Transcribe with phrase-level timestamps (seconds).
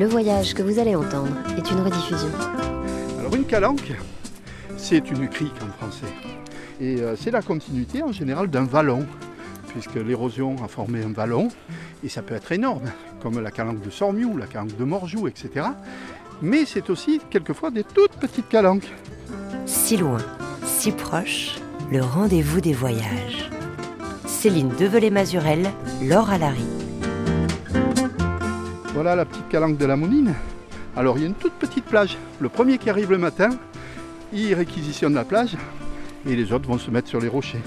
[0.00, 2.30] Le voyage que vous allez entendre est une rediffusion.
[3.18, 3.92] Alors une calanque,
[4.76, 6.12] c'est une crique en français.
[6.80, 9.06] Et euh, c'est la continuité en général d'un vallon,
[9.68, 11.48] puisque l'érosion a formé un vallon,
[12.02, 12.90] et ça peut être énorme,
[13.22, 15.66] comme la calanque de Sormiou, la calanque de Morjou, etc.
[16.40, 18.90] Mais c'est aussi quelquefois des toutes petites calanques.
[19.66, 20.18] Si loin,
[20.64, 21.56] si proche,
[21.92, 23.50] le rendez-vous des voyages.
[24.26, 25.70] Céline Develay-Mazurel,
[26.02, 26.79] Laure Alary.
[29.02, 30.34] Voilà la petite calanque de la Monine.
[30.94, 32.18] Alors il y a une toute petite plage.
[32.38, 33.48] Le premier qui arrive le matin,
[34.30, 35.56] il réquisitionne la plage
[36.28, 37.62] et les autres vont se mettre sur les rochers.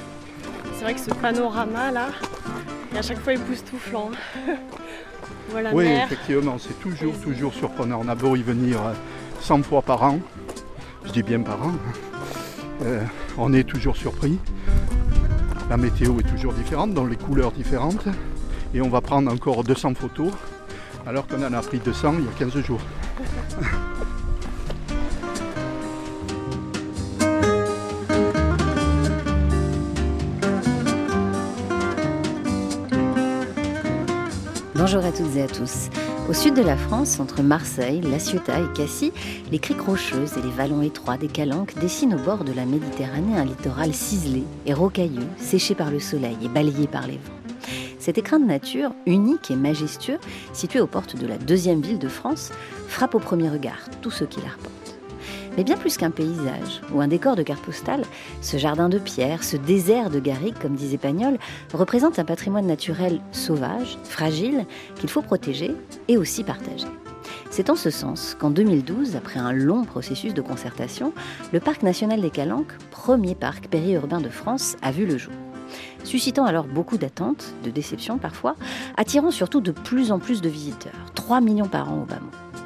[0.75, 2.09] C'est vrai que ce panorama là,
[2.95, 4.11] à chaque fois époustouflant.
[5.49, 6.05] voilà oui, mer.
[6.05, 8.01] effectivement, c'est toujours, toujours surprenant.
[8.05, 8.77] On a beau y venir
[9.41, 10.19] 100 fois par an,
[11.03, 11.71] je dis bien par an,
[12.83, 13.01] euh,
[13.39, 14.37] on est toujours surpris.
[15.67, 18.05] La météo est toujours différente, donc les couleurs différentes.
[18.75, 20.31] Et on va prendre encore 200 photos,
[21.05, 22.81] alors qu'on en a pris 200 il y a 15 jours.
[34.75, 35.89] Bonjour à toutes et à tous.
[36.29, 39.11] Au sud de la France, entre Marseille, La Ciotat et Cassis,
[39.51, 43.37] les criques rocheuses et les vallons étroits des Calanques dessinent au bord de la Méditerranée
[43.37, 47.42] un littoral ciselé et rocailleux, séché par le soleil et balayé par les vents.
[48.03, 50.17] Cet écrin de nature, unique et majestueux,
[50.51, 52.51] situé aux portes de la deuxième ville de France,
[52.89, 54.99] frappe au premier regard tous ceux qui l'arpentent.
[55.55, 58.03] Mais bien plus qu'un paysage ou un décor de carte postale,
[58.41, 61.37] ce jardin de pierre, ce désert de garrigue, comme disait Pagnol,
[61.73, 64.65] représente un patrimoine naturel sauvage, fragile,
[64.97, 65.73] qu'il faut protéger
[66.09, 66.87] et aussi partager.
[67.51, 71.13] C'est en ce sens qu'en 2012, après un long processus de concertation,
[71.53, 75.31] le Parc national des Calanques, premier parc périurbain de France, a vu le jour.
[76.03, 78.55] Suscitant alors beaucoup d'attentes, de déceptions parfois,
[78.97, 82.19] attirant surtout de plus en plus de visiteurs, 3 millions par an au bas.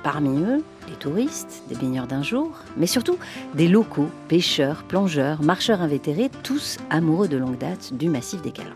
[0.04, 3.18] Parmi eux, des touristes, des baigneurs d'un jour, mais surtout
[3.56, 8.74] des locaux, pêcheurs, plongeurs, marcheurs invétérés, tous amoureux de longue date du massif des Calanques.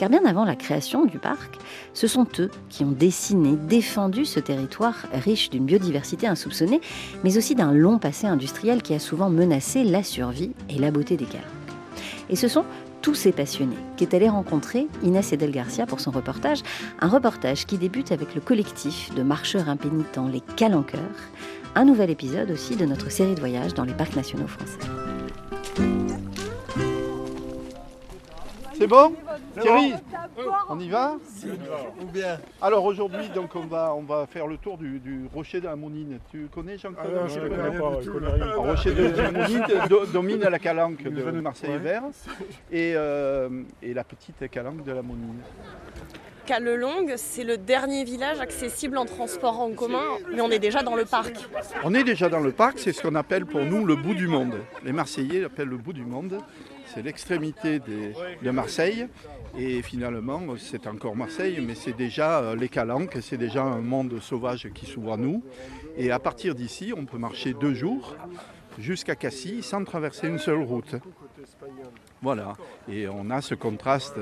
[0.00, 1.58] Car bien avant la création du parc,
[1.92, 6.80] ce sont eux qui ont dessiné, défendu ce territoire riche d'une biodiversité insoupçonnée,
[7.22, 11.18] mais aussi d'un long passé industriel qui a souvent menacé la survie et la beauté
[11.18, 11.44] des Calanques.
[12.30, 12.64] Et ce sont
[13.02, 16.62] tous ces passionnés qu'est allé rencontrer Inès Edel Garcia pour son reportage,
[17.00, 21.00] un reportage qui débute avec le collectif de marcheurs impénitents Les Calanqueurs,
[21.74, 24.78] un nouvel épisode aussi de notre série de voyages dans les parcs nationaux français.
[28.80, 29.14] C'est bon
[29.60, 29.92] Thierry
[30.70, 31.16] On y va
[32.00, 35.60] Ou bien Alors aujourd'hui, donc on va, on va faire le tour du, du rocher
[35.60, 36.18] de la Monine.
[36.30, 38.44] Tu connais Ah Jean-Claude non, Tu je connais connais pas, je connais rien.
[38.46, 42.04] Le rocher de, la Monine do- domine la calanque de Marseille et Vert
[42.72, 43.50] et, euh,
[43.82, 45.40] et la petite calanque de la Monine.
[46.46, 50.02] Calelongue, c'est le dernier village accessible en transport en commun,
[50.32, 51.34] mais on est déjà dans le parc.
[51.84, 54.26] On est déjà dans le parc, c'est ce qu'on appelle pour nous le bout du
[54.26, 54.54] monde.
[54.84, 56.38] Les Marseillais l'appellent le bout du monde.
[56.92, 59.06] C'est l'extrémité de Marseille.
[59.58, 64.20] Et finalement, c'est encore Marseille, mais c'est déjà euh, les Calanques, c'est déjà un monde
[64.20, 65.42] sauvage qui s'ouvre à nous.
[65.96, 68.16] Et à partir d'ici, on peut marcher deux jours
[68.78, 70.94] jusqu'à Cassis sans traverser une seule route.
[72.22, 72.54] Voilà.
[72.88, 74.18] Et on a ce contraste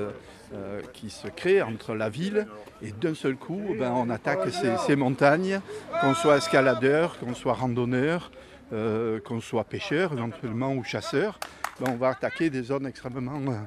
[0.53, 2.47] euh, qui se crée entre la ville
[2.81, 5.61] et d'un seul coup, ben, on attaque ces, ces montagnes,
[6.01, 8.31] qu'on soit escaladeur, qu'on soit randonneur,
[8.71, 11.39] euh, qu'on soit pêcheur éventuellement ou chasseur.
[11.79, 13.57] Ben, on va attaquer des zones extrêmement euh,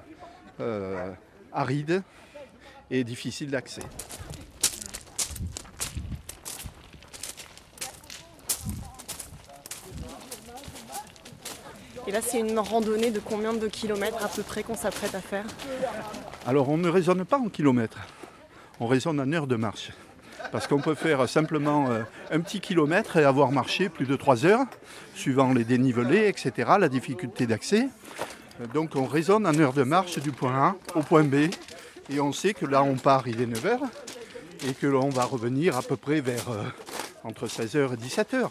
[0.61, 1.13] euh,
[1.53, 2.03] arides
[2.91, 3.83] et difficiles d'accès.
[12.07, 15.21] Et là, c'est une randonnée de combien de kilomètres à peu près qu'on s'apprête à
[15.21, 15.45] faire?
[16.47, 18.01] Alors on ne raisonne pas en kilomètres,
[18.81, 19.93] on raisonne en heures de marche.
[20.51, 24.45] Parce qu'on peut faire simplement euh, un petit kilomètre et avoir marché plus de 3
[24.45, 24.67] heures,
[25.15, 27.89] suivant les dénivelés, etc., la difficulté d'accès.
[28.61, 31.51] Euh, Donc on raisonne en heures de marche du point A au point B.
[32.11, 33.79] Et on sait que là on part, il est 9h,
[34.69, 36.65] et que l'on va revenir à peu près vers euh,
[37.25, 38.49] entre 16h et 17h.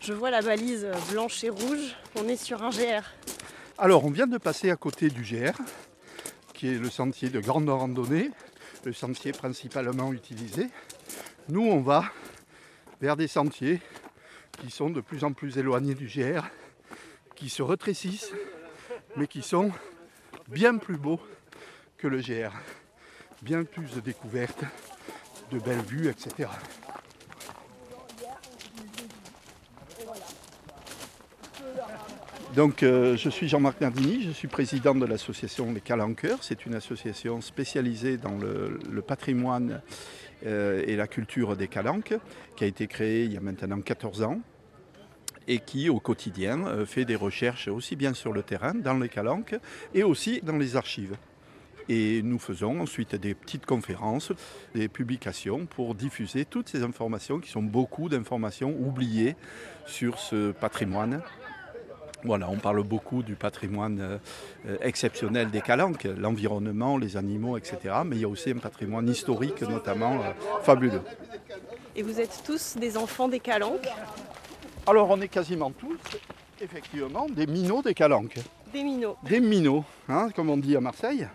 [0.00, 3.04] Je vois la balise blanche et rouge, on est sur un GR.
[3.78, 5.56] Alors, on vient de passer à côté du GR,
[6.52, 8.30] qui est le sentier de grande randonnée,
[8.84, 10.68] le sentier principalement utilisé.
[11.48, 12.04] Nous, on va
[13.00, 13.80] vers des sentiers
[14.60, 16.44] qui sont de plus en plus éloignés du GR,
[17.34, 18.32] qui se rétrécissent,
[19.16, 19.72] mais qui sont
[20.48, 21.20] bien plus beaux
[21.98, 22.52] que le GR.
[23.42, 24.64] Bien plus de découvertes,
[25.50, 26.48] de belles vues, etc.
[32.54, 36.38] Donc, euh, je suis Jean-Marc Nardini, je suis président de l'association Les Calanqueurs.
[36.42, 39.82] C'est une association spécialisée dans le, patrimoine
[40.46, 42.14] euh, et la culture des Calanques,
[42.54, 44.40] qui a été créée il y a maintenant 14 ans
[45.48, 49.08] et qui, au quotidien, euh, fait des recherches aussi bien sur le terrain, dans les
[49.08, 49.56] Calanques,
[49.92, 51.16] et aussi dans les archives.
[51.88, 54.32] Et nous faisons ensuite des petites conférences,
[54.74, 59.34] des publications pour diffuser toutes ces informations qui sont beaucoup d'informations oubliées
[59.86, 61.20] sur ce patrimoine.
[62.24, 64.00] Voilà, on parle beaucoup du patrimoine
[64.66, 67.96] euh, exceptionnel des calanques, l'environnement, les animaux, etc.
[68.06, 70.32] Mais il y a aussi un patrimoine historique, notamment euh,
[70.62, 71.02] fabuleux.
[71.94, 73.88] Et vous êtes tous des enfants des calanques?
[74.86, 75.98] Alors, on est quasiment tous,
[76.62, 78.38] effectivement, des minots des calanques.
[78.72, 79.16] Des minots.
[79.22, 81.28] Des minots, hein, comme on dit à Marseille.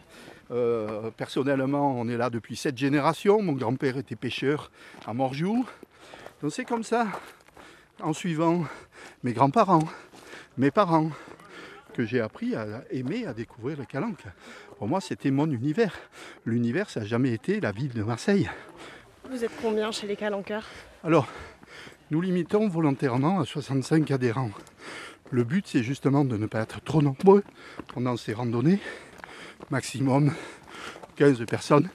[0.52, 3.44] Euh, personnellement, on est là depuis sept générations.
[3.44, 4.72] Mon grand-père était pêcheur
[5.06, 5.68] à Morjou.
[6.42, 7.08] Donc c'est comme ça,
[8.02, 8.64] en suivant
[9.24, 9.84] mes grands-parents,
[10.60, 11.10] mes parents,
[11.94, 14.24] que j'ai appris à aimer, à découvrir le calanque.
[14.78, 15.96] Pour moi, c'était mon univers.
[16.46, 18.50] L'univers, ça n'a jamais été la ville de Marseille.
[19.30, 20.66] Vous êtes combien chez les calanqueurs
[21.06, 21.28] Alors,
[22.12, 24.52] nous limitons volontairement à 65 adhérents.
[25.32, 27.44] Le but, c'est justement de ne pas être trop nombreux
[27.94, 28.80] pendant ces randonnées
[29.70, 30.34] maximum
[31.16, 31.90] 15 personnes,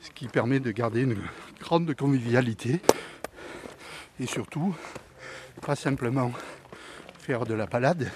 [0.00, 1.16] ce qui permet de garder une
[1.60, 2.80] grande convivialité
[4.18, 4.74] et surtout
[5.62, 6.32] pas simplement
[7.30, 8.10] faire de la balade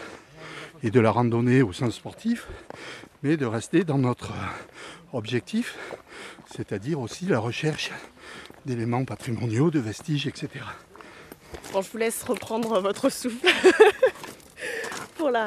[0.83, 2.49] et de la randonnée au sens sportif,
[3.23, 4.33] mais de rester dans notre
[5.13, 5.79] objectif,
[6.53, 7.93] c'est-à-dire aussi la recherche
[8.67, 10.49] d'éléments patrimoniaux, de vestiges, etc.
[11.73, 13.47] Bon, je vous laisse reprendre votre souffle
[15.17, 15.47] pour la,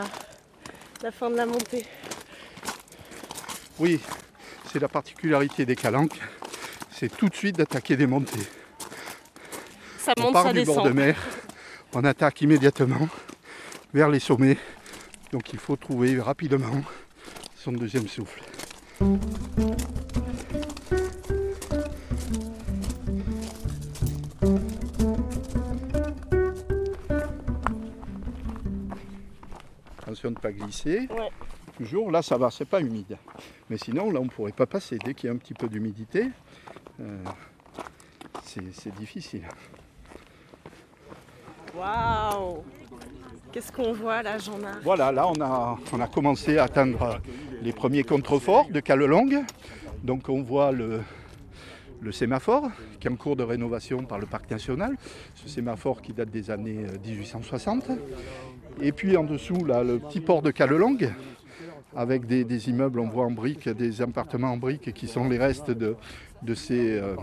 [1.03, 1.85] la fin de la montée.
[3.79, 3.99] Oui,
[4.71, 6.21] c'est la particularité des calanques,
[6.89, 8.47] c'est tout de suite d'attaquer des montées.
[9.97, 11.21] Ça monte, on part du bord de mer,
[11.91, 13.09] on attaque immédiatement
[13.93, 14.57] vers les sommets.
[15.31, 16.81] Donc il faut trouver rapidement
[17.55, 18.41] son deuxième souffle.
[29.99, 31.07] Attention de ne pas glisser.
[31.75, 33.17] Toujours, là ça va, c'est pas humide.
[33.69, 34.97] Mais sinon, là on ne pourrait pas passer.
[34.97, 36.29] Dès qu'il y a un petit peu d'humidité,
[37.01, 37.23] euh,
[38.43, 39.47] c'est difficile.
[41.75, 42.63] Waouh
[43.51, 44.83] Qu'est-ce qu'on voit là, Jean-Marc?
[44.83, 47.19] Voilà, là on a, on a commencé à atteindre
[47.61, 49.43] les premiers contreforts de Calelongue.
[50.03, 51.01] Donc on voit le,
[52.11, 54.95] sémaphore qui est en cours de rénovation par le parc national.
[55.35, 57.91] Ce sémaphore qui date des années 1860.
[58.81, 61.13] Et puis en dessous, là, le petit port de Calelongue
[61.95, 65.71] avec des, immeubles, on voit en briques, des appartements en briques qui sont les restes
[65.71, 65.95] de,
[66.53, 67.15] ces euh,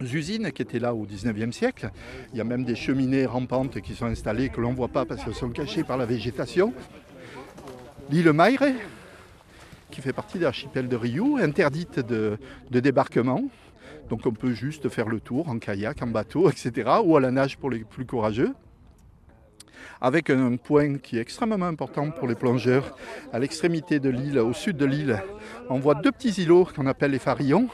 [0.00, 1.90] usines qui étaient là au 19e siècle.
[2.32, 5.04] Il y a même des cheminées rampantes qui sont installées que l'on ne voit pas
[5.04, 6.72] parce qu'elles sont cachées par la végétation.
[8.10, 8.64] L'île Maire,
[9.90, 12.38] qui fait partie de l'archipel de Riou, interdite de
[12.70, 13.44] débarquement.
[14.08, 16.90] Donc on peut juste faire le tour en kayak, en bateau, etc.
[17.04, 18.52] ou à la nage pour les plus courageux
[20.02, 22.96] avec un point qui est extrêmement important pour les plongeurs.
[23.32, 25.22] À l'extrémité de l'île, au sud de l'île,
[25.70, 27.68] on voit deux petits îlots qu'on appelle les Farillons,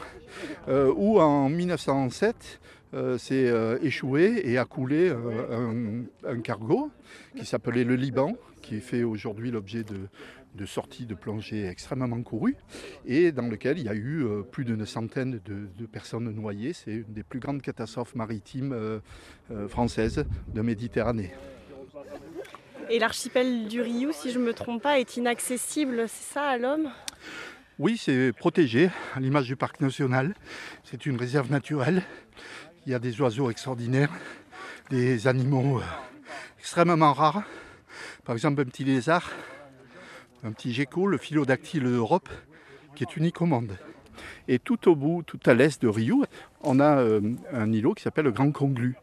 [0.67, 2.61] euh, où en 1907,
[2.93, 6.91] euh, s'est euh, échoué et a coulé un, cargo
[7.35, 12.57] qui s'appelait le Liban, qui fait aujourd'hui l'objet de, sorties de plongée extrêmement courues
[13.05, 16.73] et dans lequel il y a eu plus d'une centaine de, personnes noyées.
[16.73, 18.75] C'est une des plus grandes catastrophes maritimes
[19.69, 21.31] françaises de Méditerranée.
[22.91, 26.57] Et l'archipel du Riou, si je ne me trompe pas, est inaccessible, c'est ça à
[26.57, 26.89] l'homme?
[27.77, 30.33] Oui, c'est protégé à l'image du parc national.
[30.83, 32.01] C'est une réserve naturelle.
[32.87, 34.09] Il y a des oiseaux extraordinaires,
[34.89, 35.83] des animaux euh,
[36.57, 37.43] extrêmement rares.
[38.25, 39.29] Par exemple, un petit lézard,
[40.43, 42.29] un petit gecko, le philodactyle d'Europe,
[42.95, 43.77] qui est unique au monde.
[44.47, 46.25] Et tout au bout, tout à l'est de Riou,
[46.61, 47.21] on a euh,
[47.53, 48.95] un îlot qui s'appelle le Grand Conglu.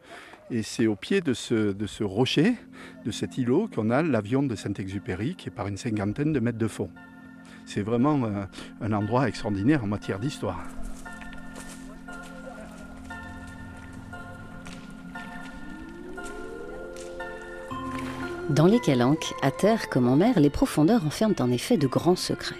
[0.49, 2.55] Et c'est au pied de ce, rocher,
[3.05, 6.57] de cet îlot, qu'on a l'avion de Saint-Exupéry qui est par une cinquantaine de mètres
[6.57, 6.89] de fond.
[7.65, 8.45] C'est vraiment euh,
[8.79, 10.63] un endroit extraordinaire en matière d'histoire.
[18.49, 22.15] Dans les calanques, à terre comme en mer, les profondeurs enferment en effet de grands
[22.15, 22.55] secrets.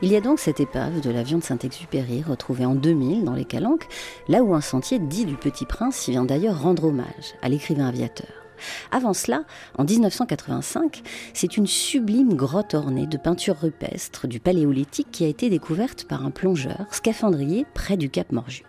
[0.00, 3.44] Il y a donc cette épave de l'avion de Saint-Exupéry retrouvée en 2000 dans les
[3.44, 3.88] calanques,
[4.28, 8.28] là où un sentier dit du Petit Prince vient d'ailleurs rendre hommage à l'écrivain aviateur.
[8.92, 9.42] Avant cela,
[9.76, 15.50] en 1985, c'est une sublime grotte ornée de peintures rupestres du Paléolithique qui a été
[15.50, 18.62] découverte par un plongeur scaphandrier près du Cap Morju.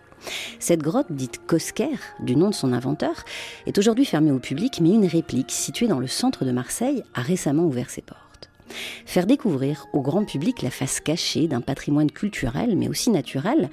[0.58, 3.24] Cette grotte, dite Cosquer, du nom de son inventeur,
[3.66, 7.22] est aujourd'hui fermée au public, mais une réplique située dans le centre de Marseille a
[7.22, 8.50] récemment ouvert ses portes.
[9.04, 13.70] Faire découvrir au grand public la face cachée d'un patrimoine culturel, mais aussi naturel,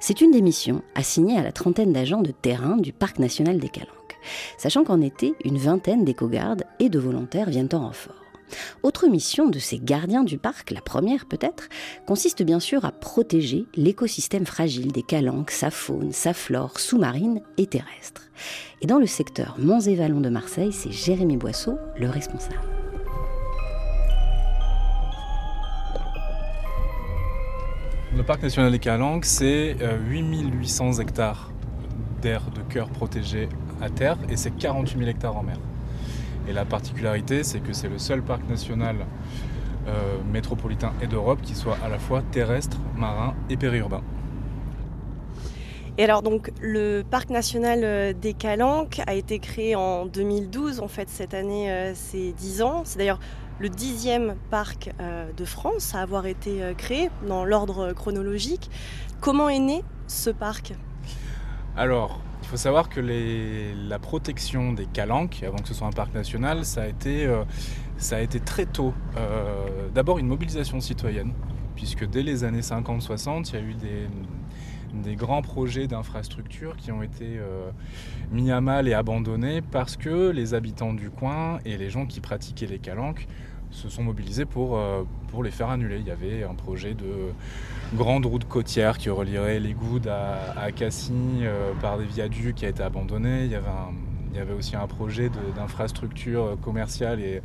[0.00, 3.68] c'est une des missions assignée à la trentaine d'agents de terrain du Parc national des
[3.68, 4.18] Calanques.
[4.58, 8.19] Sachant qu'en été, une vingtaine d'éco-gardes et de volontaires viennent en renfort.
[8.82, 11.68] Autre mission de ces gardiens du parc, la première peut-être,
[12.06, 17.66] consiste bien sûr à protéger l'écosystème fragile des calanques, sa faune, sa flore sous-marine et
[17.66, 18.22] terrestre.
[18.82, 22.60] Et dans le secteur Monts et Vallons de Marseille, c'est Jérémy Boisseau le responsable.
[28.16, 29.76] Le parc national des Calanques, c'est
[30.08, 31.52] 8800 euh, hectares
[32.20, 33.48] d'air de cœur protégé
[33.80, 35.56] à terre et c'est 48 000 hectares en mer.
[36.48, 38.96] Et la particularité, c'est que c'est le seul parc national
[39.88, 44.02] euh, métropolitain et d'Europe qui soit à la fois terrestre, marin et périurbain.
[45.96, 50.80] Et alors donc le parc national euh, des Calanques a été créé en 2012.
[50.80, 52.82] En fait cette année euh, c'est 10 ans.
[52.84, 53.20] C'est d'ailleurs
[53.58, 54.90] le dixième parc
[55.36, 58.70] de France à avoir été créé dans l'ordre chronologique.
[59.20, 60.72] Comment est né ce parc?
[61.76, 62.20] Alors
[62.50, 66.82] faut savoir que la protection des calanques, avant que ce soit un parc national, ça
[66.82, 67.44] a été, euh,
[68.44, 68.92] très tôt.
[69.16, 71.32] Euh, d'abord une mobilisation citoyenne,
[71.76, 77.04] puisque dès les années 50-60, il y a eu des, grands projets d'infrastructures qui ont
[77.04, 77.70] été euh,
[78.32, 82.20] mis à mal et abandonnés parce que les habitants du coin et les gens qui
[82.20, 83.28] pratiquaient les calanques
[83.70, 84.78] se sont mobilisés pour,
[85.28, 85.98] pour les faire annuler.
[85.98, 87.32] Il y avait un projet de
[87.94, 91.12] grande route côtière qui relierait les Goudes à, à Cassis
[91.42, 93.44] euh, par des viaducs qui a été abandonné.
[93.44, 93.66] Il y avait,
[94.30, 97.42] il y avait aussi un projet d'infrastructure commerciale et,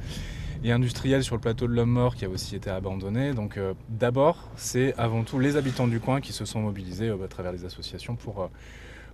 [0.67, 3.33] industrielle sur le plateau de l'Homme Mort qui a aussi été abandonné.
[3.33, 7.23] Donc euh, d'abord, c'est avant tout les habitants du coin qui se sont mobilisés euh,
[7.23, 8.49] à travers les associations pour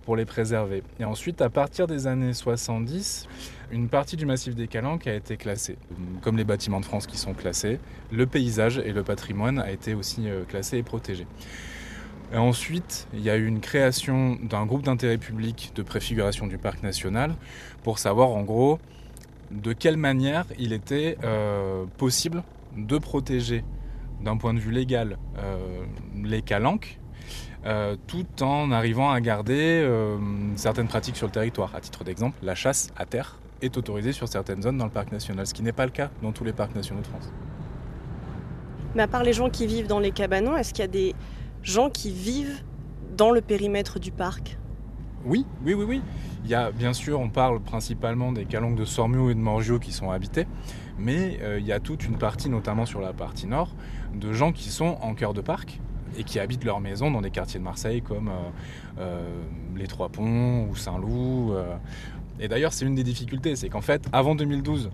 [0.04, 0.82] pour les préserver.
[1.00, 3.28] Et ensuite, à partir des années 70,
[3.70, 5.76] une partie du massif des Calanques a été classée.
[6.20, 7.78] Comme les bâtiments de France qui sont classés,
[8.10, 11.26] le paysage et le patrimoine a été aussi euh, classé et protégé.
[12.32, 16.56] Et ensuite, il y a eu une création d'un groupe d'intérêt public de préfiguration du
[16.56, 17.34] parc national
[17.82, 18.78] pour savoir en gros
[19.50, 22.42] de quelle manière il était euh, possible
[22.76, 23.64] de protéger
[24.22, 25.84] d'un point de vue légal euh,
[26.24, 26.98] les calanques
[27.64, 30.18] euh, tout en arrivant à garder euh,
[30.56, 31.74] certaines pratiques sur le territoire.
[31.74, 35.12] À titre d'exemple, la chasse à terre est autorisée sur certaines zones dans le parc
[35.12, 37.32] national, ce qui n'est pas le cas dans tous les parcs nationaux de France.
[38.94, 41.14] Mais à part les gens qui vivent dans les cabanons, est-ce qu'il y a des
[41.62, 42.62] gens qui vivent
[43.16, 44.58] dans le périmètre du parc?
[45.24, 46.02] Oui, oui, oui, oui.
[46.44, 49.78] Il y a, bien sûr, on parle principalement des calanques de Sormio et de Morgio
[49.78, 50.48] qui sont habités,
[50.98, 53.74] mais euh, il y a toute une partie, notamment sur la partie nord,
[54.12, 55.80] de gens qui sont en cœur de parc,
[56.16, 58.32] et qui habitent leur maison dans des quartiers de Marseille comme euh,
[58.98, 59.42] euh,
[59.76, 61.52] les Trois Ponts ou Saint-Loup.
[61.52, 61.76] Euh.
[62.40, 64.90] Et d'ailleurs, c'est une des difficultés, c'est qu'en fait, avant 2012,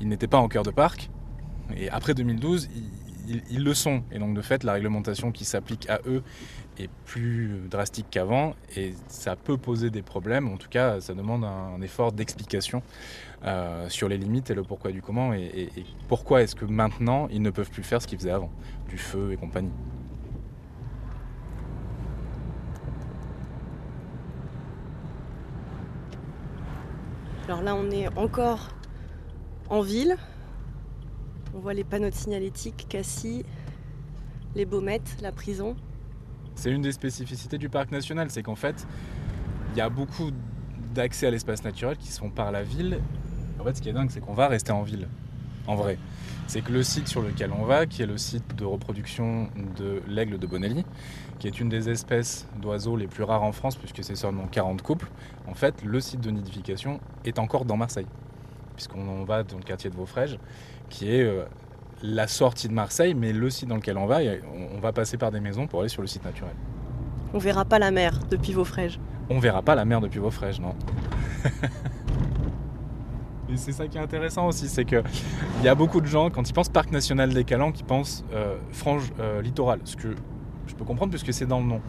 [0.00, 1.10] ils n'étaient pas en cœur de parc,
[1.76, 2.70] et après 2012,
[3.50, 4.02] ils, le sont.
[4.10, 6.22] Et donc, de fait, la réglementation qui s'applique à eux
[6.78, 10.48] est plus drastique qu'avant, et ça peut poser des problèmes.
[10.48, 12.82] En tout cas, ça demande un, effort d'explication
[13.88, 15.68] sur les limites et le pourquoi du comment, et
[16.08, 18.50] pourquoi est-ce que maintenant, ils ne peuvent plus faire ce qu'ils faisaient avant,
[18.88, 19.70] du feu et compagnie.
[27.48, 28.68] Alors là, on est encore
[29.70, 30.16] en ville.
[31.54, 33.42] On voit les panneaux de signalétique, Cassis,
[34.54, 35.74] les Baumettes, la prison.
[36.56, 38.86] C'est une des spécificités du parc national, c'est qu'en fait,
[39.72, 40.30] il y a beaucoup
[40.92, 43.00] d'accès à l'espace naturel qui se font par la ville.
[43.58, 45.08] En fait, ce qui est dingue, c'est qu'on va rester en ville,
[45.68, 45.98] en vrai.
[46.48, 50.02] C'est que le site sur lequel on va, qui est le site de reproduction de
[50.08, 50.84] l'aigle de Bonelli,
[51.38, 54.82] qui est une des espèces d'oiseaux les plus rares en France, puisque c'est seulement 40
[54.82, 55.08] couples,
[55.46, 58.06] en fait, le site de nidification est encore dans Marseille,
[58.74, 60.38] puisqu'on va dans le quartier de Vaufrèges,
[60.88, 61.44] qui est euh,
[62.02, 64.20] la sortie de Marseille, mais le site dans lequel on va,
[64.74, 66.54] on va passer par des maisons pour aller sur le site naturel.
[67.34, 68.98] On verra pas la mer depuis Vaufrèges.
[69.28, 70.74] On verra pas la mer depuis Vaufrèges, non.
[73.50, 75.02] Et c'est ça qui est intéressant aussi, c'est qu'il
[75.62, 78.58] y a beaucoup de gens, quand ils pensent parc national des Calanques, qui pensent euh,
[78.72, 80.14] frange euh, littorale, ce que
[80.66, 81.80] je peux comprendre puisque c'est dans le nom.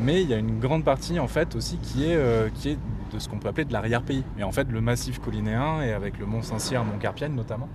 [0.00, 2.78] Mais il y a une grande partie en fait aussi qui est, euh, qui est
[3.12, 4.24] de ce qu'on peut appeler de l'arrière-pays.
[4.38, 7.68] Et en fait le massif collinéen et avec le mont Saint-Cyr, mont Carpienne notamment,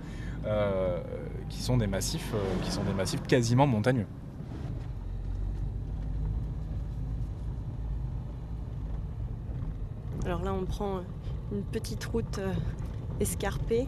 [1.48, 4.06] qui sont des massifs, qui sont des massifs quasiment montagneux.
[10.24, 11.00] Alors là on prend
[11.52, 12.40] une petite route
[13.20, 13.86] escarpée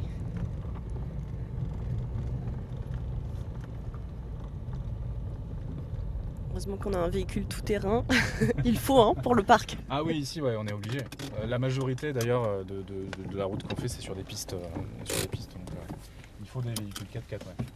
[6.51, 8.05] Heureusement qu'on a un véhicule tout-terrain.
[8.65, 9.77] Il faut hein, pour le parc.
[9.89, 10.99] Ah oui, ici, ouais, on est obligé.
[11.41, 14.15] Euh, la majorité d'ailleurs euh, de, de- de- de la route qu'on fait, c'est sur
[14.15, 14.53] des pistes.
[14.53, 14.63] euh,
[15.05, 15.95] sur des pistes donc, euh,
[16.41, 17.33] il faut des véhicules 4x4.
[17.47, 17.67] ouais.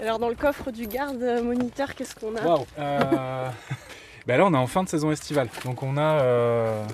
[0.00, 2.42] Alors dans le coffre du garde moniteur, qu'est-ce qu'on a?
[2.42, 3.50] Waouh euh,
[4.30, 5.48] ben Là, on est en fin de saison estivale.
[5.64, 6.84] Donc, on a, euh,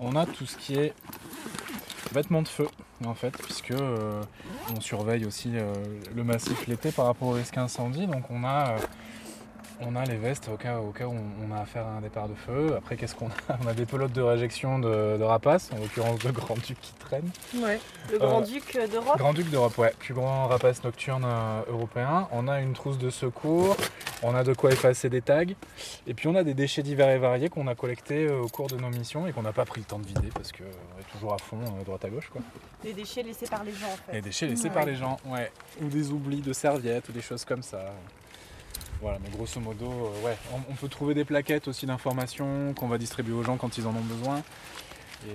[0.00, 0.94] on a tout ce qui est
[2.14, 2.66] vêtements de feu,
[3.04, 4.22] en fait, puisque euh,
[4.74, 5.74] on surveille aussi euh,
[6.16, 8.06] le massif l'été par rapport au risque incendie.
[8.06, 8.76] Donc, on a,
[9.80, 12.28] on a les vestes au cas, au cas où on a affaire à un départ
[12.28, 12.74] de feu.
[12.76, 16.18] Après, qu'est-ce qu'on a On a des pelotes de réjection de, de rapaces, en l'occurrence
[16.20, 17.30] de Grand Duc qui traînent.
[17.56, 17.78] Ouais.
[18.10, 19.92] Le Grand-Duc d'Europe Grand Duc d'Europe, ouais.
[19.98, 22.28] Plus grand rapace nocturne euh, européen.
[22.32, 23.76] On a une trousse de secours.
[24.22, 25.44] On a de quoi effacer des tags.
[26.08, 28.66] Et puis on a des déchets divers et variés qu'on a collectés euh, au cours
[28.66, 31.12] de nos missions et qu'on n'a pas pris le temps de vider parce qu'on est
[31.12, 32.28] toujours à fond, euh, droite à gauche.
[32.30, 32.40] Quoi.
[32.82, 34.12] Des déchets laissés par les gens en fait.
[34.14, 34.74] Les déchets laissés Ouais.
[34.74, 35.52] par les gens, ouais.
[35.82, 37.78] Ou des oublis de serviettes ou des choses comme ça.
[39.00, 40.36] Voilà, mais grosso modo, euh, ouais.
[40.68, 43.94] On, peut trouver des plaquettes aussi d'informations qu'on va distribuer aux gens quand ils en
[43.94, 44.42] ont besoin.
[45.28, 45.34] Et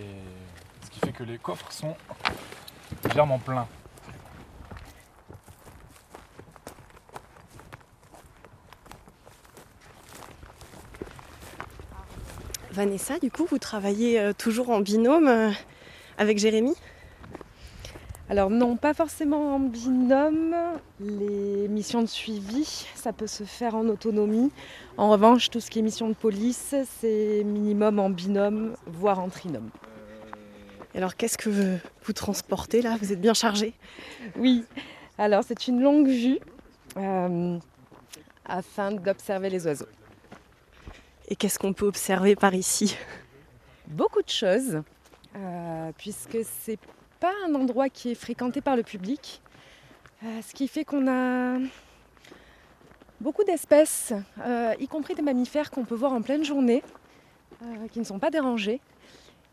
[0.85, 1.95] ce qui fait que les coffres sont
[3.05, 3.67] légèrement pleins.
[12.71, 15.51] Vanessa, du coup, vous travaillez euh, toujours en binôme euh,
[16.17, 16.73] avec Jérémy?
[18.29, 20.55] Alors non, pas forcément en binôme.
[20.99, 24.51] Les missions de suivi, ça peut se faire en autonomie.
[24.97, 29.29] En revanche, tout ce qui est mission de police, c'est minimum en binôme, voire en
[29.29, 29.69] trinôme.
[30.95, 32.97] Alors qu'est-ce que vous, vous transportez là?
[33.01, 33.73] Vous êtes bien chargé?
[34.37, 34.63] Oui,
[35.17, 36.39] alors c'est une longue vue
[36.97, 37.57] euh,
[38.45, 39.87] afin d'observer les oiseaux.
[41.27, 42.95] Et qu'est-ce qu'on peut observer par ici?
[43.87, 44.81] Beaucoup de choses,
[45.35, 46.79] euh, puisque c'est
[47.23, 49.41] pas un endroit qui est fréquenté par le public,
[50.25, 51.57] euh, ce qui fait qu'on a
[53.21, 54.11] beaucoup d'espèces,
[54.41, 56.83] euh, y compris des mammifères qu'on peut voir en pleine journée,
[57.61, 58.81] euh, qui ne sont pas dérangés.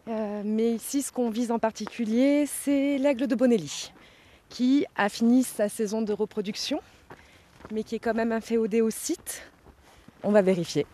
[0.09, 3.93] Mais ici, ce qu'on vise en particulier, c'est l'aigle de Bonelli,
[4.49, 6.81] qui a fini sa saison de reproduction,
[7.71, 9.43] mais qui est quand même inféodé au site.
[10.25, 10.87] On va vérifier.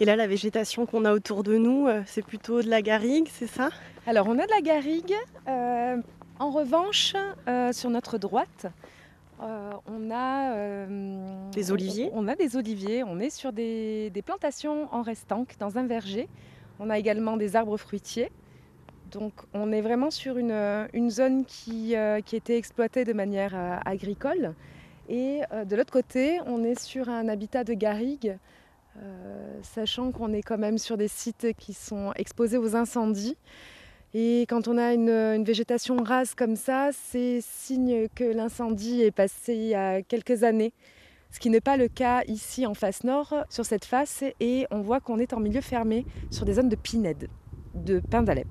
[0.00, 3.28] Et là, la végétation qu'on a autour de nous, euh, c'est plutôt de la garrigue,
[3.30, 3.68] c'est ça?
[4.06, 5.14] Alors, on a de la garrigue.
[5.46, 5.98] Euh,
[6.38, 7.14] en revanche,
[7.46, 8.66] euh, sur notre droite,
[9.42, 10.86] euh, on a
[11.52, 12.10] Des oliviers?
[12.14, 13.04] On, on a des oliviers.
[13.04, 16.28] On est sur des, des plantations en restanque dans un verger.
[16.78, 18.32] On a également des arbres fruitiers.
[19.12, 23.52] Donc, on est vraiment sur une, une zone qui, euh, qui était exploitée de manière
[23.54, 24.54] euh, agricole.
[25.10, 28.38] Et euh, de l'autre côté, on est sur un habitat de garrigue,
[28.98, 33.36] euh, sachant qu'on est quand même sur des sites qui sont exposés aux incendies.
[34.12, 39.54] Et quand on a une, végétation rase comme ça, c'est signe que l'incendie est passé
[39.54, 40.72] il y a quelques années.
[41.30, 44.80] Ce qui n'est pas le cas ici en face nord, sur cette face, et on
[44.80, 47.28] voit qu'on est en milieu fermé sur des zones de pinède,
[47.74, 48.48] de pin d'Alep.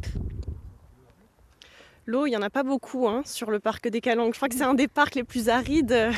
[2.09, 4.33] L'eau, il n'y en a pas beaucoup hein, sur le parc des Calanques.
[4.33, 6.09] Je crois que c'est un des parcs les plus arides.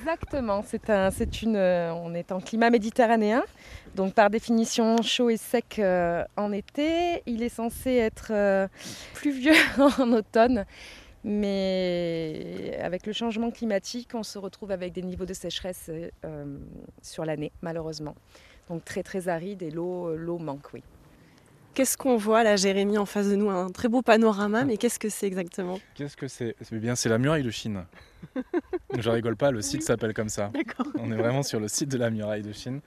[0.00, 3.44] Exactement, euh, on est en climat méditerranéen,
[3.94, 7.22] donc par définition chaud et sec euh, en été.
[7.26, 8.66] Il est censé être euh,
[9.12, 9.52] pluvieux
[9.98, 10.64] en automne,
[11.22, 15.90] mais avec le changement climatique, on se retrouve avec des niveaux de sécheresse
[17.02, 18.14] sur l'année, malheureusement.
[18.70, 20.82] Donc très très aride et l'eau manque, oui.
[21.76, 23.50] Qu'est-ce qu'on voit là, Jérémy, en face de nous?
[23.50, 25.78] Un très beau panorama, mais qu'est-ce que c'est exactement?
[25.94, 26.56] Qu'est-ce que c'est?
[26.72, 27.84] Eh bien, c'est la muraille de Chine.
[28.98, 30.50] Je rigole pas, le site s'appelle comme ça.
[30.54, 30.86] D'accord.
[30.98, 32.80] On est vraiment sur le site de la muraille de Chine.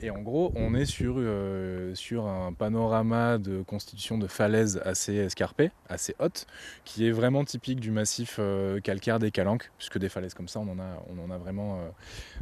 [0.00, 5.14] Et en gros, on est sur, euh, sur un panorama de constitution de falaises assez
[5.14, 6.46] escarpées, assez hautes,
[6.86, 10.58] qui est vraiment typique du massif euh, calcaire des Calanques, puisque des falaises comme ça,
[10.58, 11.88] on en a, on en a vraiment, euh,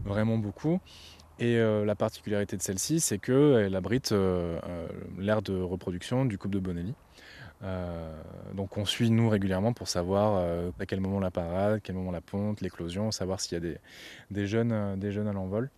[0.05, 0.81] vraiment beaucoup.
[1.41, 4.87] Et euh, la particularité de celle-ci, c'est qu'elle abrite euh, euh,
[5.19, 6.95] l'aire de reproduction du couple de Bonelli.
[7.63, 8.15] Euh,
[8.55, 11.95] donc on suit nous régulièrement pour savoir euh, à quel moment la parade, à quel
[11.95, 13.79] moment la ponte, l'éclosion, savoir s'il y a des,
[14.31, 15.71] des jeunes, euh, des jeunes à l'envol.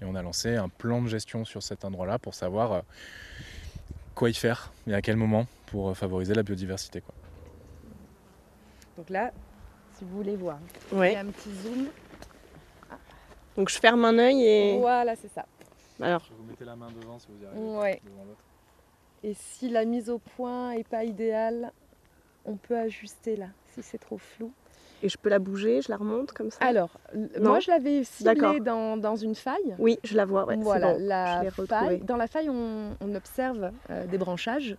[0.00, 2.80] Et on a lancé un plan de gestion sur cet endroit-là pour savoir euh,
[4.14, 7.00] quoi y faire et à quel moment pour euh, favoriser la biodiversité.
[7.00, 7.14] Quoi.
[8.96, 9.32] Donc là,
[9.98, 10.58] si vous voulez voir,
[10.92, 11.88] il y a un petit zoom.
[13.60, 14.78] Donc je ferme un œil et.
[14.78, 15.44] Voilà, c'est ça.
[16.00, 18.00] Alors, Vous mettez la main devant si vous y Ouais.
[19.22, 21.70] Et si la mise au point est pas idéale,
[22.46, 24.50] on peut ajuster là, si c'est trop flou.
[25.02, 26.64] et je peux la bouger, je la remonte comme ça?
[26.64, 27.50] Alors, Non.
[27.50, 29.76] moi je l'avais ciblée dans, dans une faille.
[29.78, 31.66] Oui, je la vois, ouais, voilà, bon, je la l'ai retrouvée.
[31.68, 32.00] faille.
[32.00, 34.74] Dans la faille, on, on observe euh, des branchages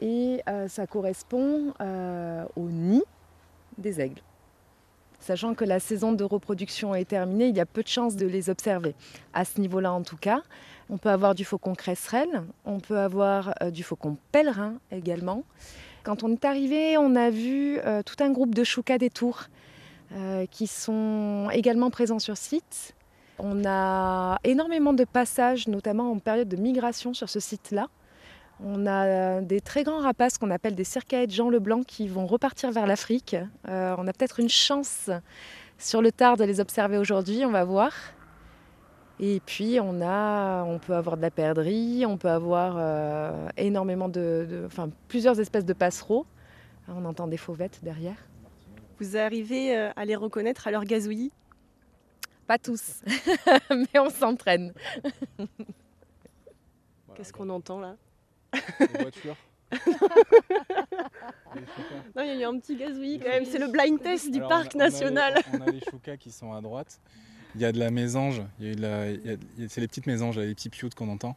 [0.00, 3.04] et euh, ça correspond euh, au nid
[3.78, 4.20] des aigles.
[5.26, 8.26] Sachant que la saison de reproduction est terminée, il y a peu de chances de
[8.26, 8.94] les observer.
[9.34, 10.40] À ce niveau-là, en tout cas,
[10.88, 15.42] on peut avoir du faucon cresserelle, on peut avoir euh, du faucon pèlerin également.
[16.04, 19.46] Quand on est arrivé, on a vu euh, tout un groupe de choucas des tours
[20.12, 22.94] euh, qui sont également présents sur site.
[23.40, 27.88] On a énormément de passages, notamment en période de migration sur ce site-là.
[28.62, 32.72] On a des très grands rapaces qu'on appelle des circaètes Jean Leblanc qui vont repartir
[32.72, 33.36] vers l'Afrique.
[33.68, 35.10] Euh, on a peut-être une chance
[35.78, 37.92] sur le tard de les observer aujourd'hui, on va voir.
[39.20, 44.08] Et puis on, a, on peut avoir de la perdrix, on peut avoir euh, énormément
[44.08, 46.26] de, de, enfin, plusieurs espèces de passereaux.
[46.88, 48.16] On entend des fauvettes derrière.
[49.00, 51.32] Vous arrivez euh, à les reconnaître à leur gazouillis?
[52.46, 53.02] Pas tous,
[53.70, 54.72] mais on s'entraîne.
[57.14, 57.96] Qu'est-ce qu'on entend là?
[58.80, 59.36] Les voitures.
[62.14, 63.44] Non, il y a eu un petit gazouillis quand même.
[63.44, 65.34] C'est le blind test du Alors, parc on a- on a national.
[65.52, 67.00] les- On a les choucas qui sont à droite.
[67.54, 68.42] Il y a de la mésange.
[68.60, 71.36] C'est les petites mésanges, les petits pioutes qu'on entend.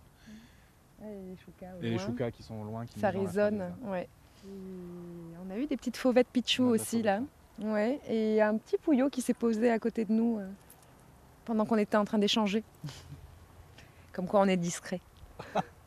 [1.01, 2.85] Et les choucas qui sont loin.
[2.85, 4.07] Qui Ça résonne, ouais.
[4.45, 7.21] Et on a eu des petites fauvettes la aussi là.
[7.59, 7.99] Ouais.
[8.09, 10.47] Et un petit pouillot qui s'est posé à côté de nous euh,
[11.45, 12.63] pendant qu'on était en train d'échanger.
[14.13, 14.99] Comme quoi on est discret.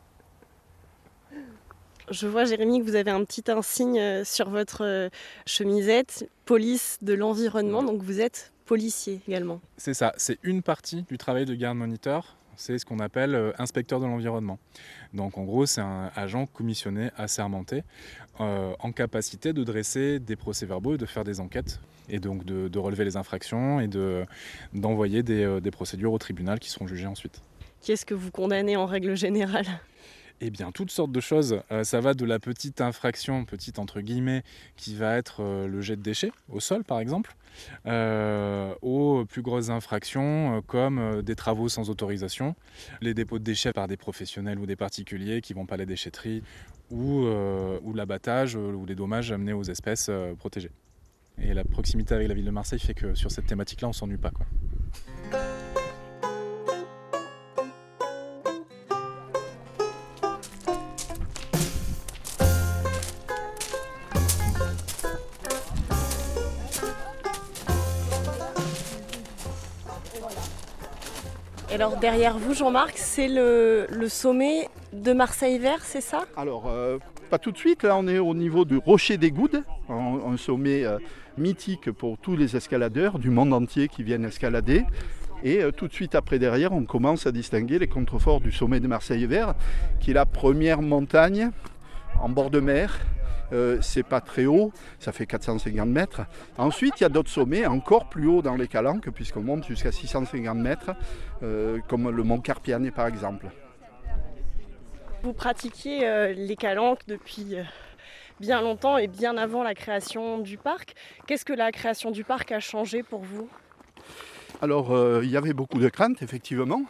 [2.10, 5.08] Je vois, Jérémy, que vous avez un petit insigne euh, sur votre euh,
[5.46, 9.60] chemisette, police de l'environnement, donc vous êtes policier également.
[9.76, 13.52] C'est ça, c'est une partie du travail de garde moniteur, c'est ce qu'on appelle euh,
[13.58, 14.58] inspecteur de l'environnement.
[15.14, 17.82] Donc en gros, c'est un agent commissionné, assermenté,
[18.40, 22.68] euh, en capacité de dresser des procès-verbaux et de faire des enquêtes, et donc de,
[22.68, 24.26] de relever les infractions et de-
[24.74, 27.40] d'envoyer des, des procédures au tribunal qui seront jugées ensuite.
[27.80, 29.66] Qu'est-ce que vous condamnez en règle générale?
[30.44, 31.60] Eh bien, toutes sortes de choses.
[31.70, 34.42] Euh, ça va de la petite infraction, petite entre guillemets,
[34.74, 37.36] qui va être euh, le jet de déchets au sol, par exemple,
[37.86, 42.56] euh, aux plus grosses infractions comme des travaux sans autorisation,
[43.00, 45.86] les dépôts de déchets par des professionnels ou des particuliers qui vont pas à la
[45.86, 46.42] déchetterie,
[46.90, 47.24] ou,
[47.94, 50.72] l'abattage ou les dommages amenés aux espèces protégées.
[51.40, 54.18] Et la proximité avec la ville de Marseille fait que sur cette thématique-là, on s'ennuie
[54.18, 54.30] pas.
[54.30, 54.46] Quoi.
[71.72, 76.26] Et alors derrière vous, Jean-Marc, c'est le, sommet de Marseille Vert, c'est ça?
[76.36, 76.98] Alors, euh,
[77.30, 80.36] pas tout de suite, là on est au niveau du Rocher des Goudes, un, un
[80.36, 80.98] sommet euh,
[81.38, 84.84] mythique pour tous les escaladeurs du monde entier qui viennent escalader.
[85.44, 88.78] Et euh, tout de suite après derrière, on commence à distinguer les contreforts du sommet
[88.78, 89.54] de Marseille Vert,
[89.98, 91.52] qui est la première montagne
[92.20, 93.00] en bord de mer.
[93.52, 96.22] Euh, c'est pas très haut, ça fait 450 mètres.
[96.58, 99.92] Ensuite, il y a d'autres sommets encore plus hauts dans les Calanques, puisqu'on monte jusqu'à
[99.92, 100.92] 650 mètres,
[101.42, 103.46] euh, comme le mont Carpiane par exemple.
[105.22, 107.56] Vous pratiquiez euh, les calanques depuis
[108.40, 110.94] bien longtemps et bien avant la création du parc.
[111.26, 113.48] Qu'est-ce que la création du parc a changé pour vous?
[114.60, 116.82] Alors, euh, il y avait beaucoup de craintes, effectivement.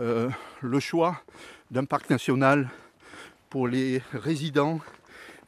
[0.00, 0.28] Euh,
[0.60, 1.22] le choix
[1.70, 2.68] d'un parc national
[3.50, 4.80] pour les résidents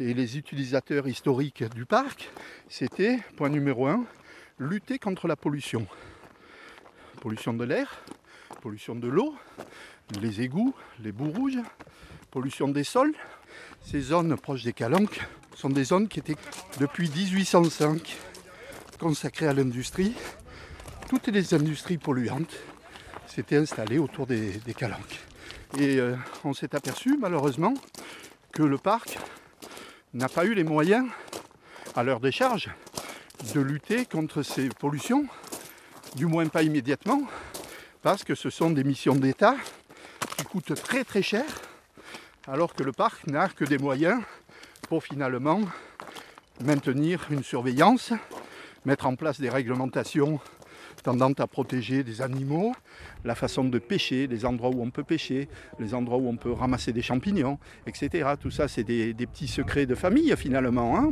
[0.01, 2.31] et les utilisateurs historiques du parc,
[2.69, 4.05] c'était, point numéro un,
[4.59, 5.87] lutter contre la pollution.
[7.21, 8.03] Pollution de l'air,
[8.63, 9.35] pollution de l'eau,
[10.21, 11.59] les égouts, les boues rouges,
[12.31, 13.15] pollution des sols.
[13.83, 15.21] Ces zones proches des Calanques
[15.55, 16.37] sont des zones qui étaient
[16.79, 18.17] depuis 1805
[18.99, 20.15] consacrées à l'industrie
[21.11, 22.57] toutes les industries polluantes
[23.27, 25.19] s'étaient installées autour des, calanques.
[25.77, 27.75] Et euh, on s'est aperçu malheureusement
[28.53, 29.19] que le parc
[30.13, 31.07] n'a pas eu les moyens,
[31.95, 32.71] à leur décharge,
[33.55, 35.27] de lutter contre ces pollutions,
[36.17, 37.23] du moins pas immédiatement,
[38.03, 39.57] parce que ce sont des missions d'État
[40.37, 41.45] qui coûtent très très cher,
[42.49, 44.21] alors que le parc n'a que des moyens
[44.89, 45.61] pour finalement
[46.61, 48.13] maintenir une surveillance,
[48.85, 50.41] mettre en place des réglementations
[51.03, 52.73] tendant à protéger des animaux,
[53.25, 56.53] la façon de pêcher, les endroits où on peut pêcher, les endroits où on peut
[56.53, 58.31] ramasser des champignons, etc.
[58.39, 60.97] Tout ça, c'est des, petits secrets de famille finalement.
[60.97, 61.11] hein.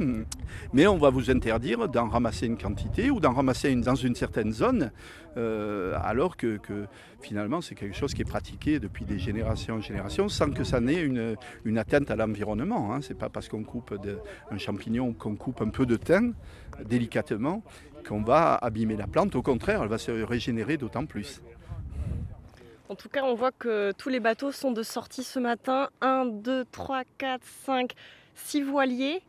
[0.72, 4.52] Mais on va vous interdire d'en ramasser une quantité ou d'en ramasser dans une certaine
[4.52, 4.90] zone,
[5.36, 6.58] euh, alors que,
[7.20, 10.80] finalement c'est quelque chose qui est pratiqué depuis des générations en générations sans que ça
[10.80, 12.94] n'ait une, atteinte à l'environnement.
[12.94, 13.00] Hein.
[13.02, 13.94] C'est pas parce qu'on coupe
[14.50, 16.34] un champignon qu'on coupe un peu de thym
[16.84, 17.62] délicatement
[18.06, 19.34] qu'on va abîmer la plante.
[19.34, 21.40] Au contraire, elle va se régénérer d'autant plus.
[22.88, 25.88] En tout cas, on voit que tous les bateaux sont de sortie ce matin.
[26.00, 27.92] 1, 2, 3, 4, 5,
[28.34, 29.22] 6 voiliers.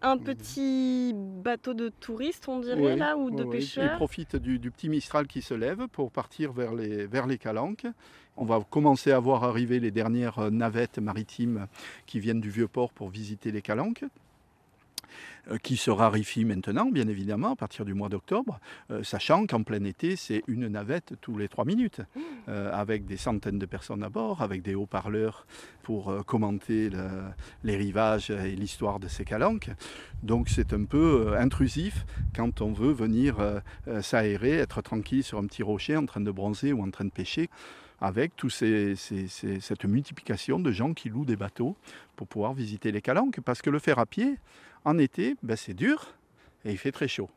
[0.00, 3.56] Un petit bateau de touristes, on dirait, Oui, là, ou de oui, oui.
[3.56, 3.96] Ils pêcheurs.
[3.96, 7.86] profitent du, du petit Mistral qui se lève pour partir vers les, vers les Calanques.
[8.36, 11.66] On va commencer à voir arriver les dernières navettes maritimes
[12.06, 14.04] qui viennent du Vieux-Port pour visiter les Calanques
[15.56, 19.82] qui se raréfient maintenant, bien évidemment, à partir du mois d'octobre, euh, sachant qu'en plein
[19.84, 22.02] été, c'est une navette tous les trois minutes,
[22.48, 25.46] euh, avec des centaines de personnes à bord, avec des haut-parleurs
[25.82, 27.22] pour euh, commenter le-
[27.64, 29.70] les rivages et l'histoire de ces calanques.
[30.22, 32.04] Donc c'est un peu euh, intrusif
[32.36, 36.20] quand on veut venir euh, euh, s'aérer, être tranquille sur un petit rocher en train
[36.20, 37.48] de bronzer ou en train de pêcher,
[38.00, 41.76] avec toute cette multiplication de gens qui louent des bateaux
[42.14, 43.40] pour pouvoir visiter les calanques.
[43.44, 44.36] Parce que le faire à pied,
[44.88, 46.14] en été, ben, c'est dur
[46.64, 47.28] et il fait très chaud.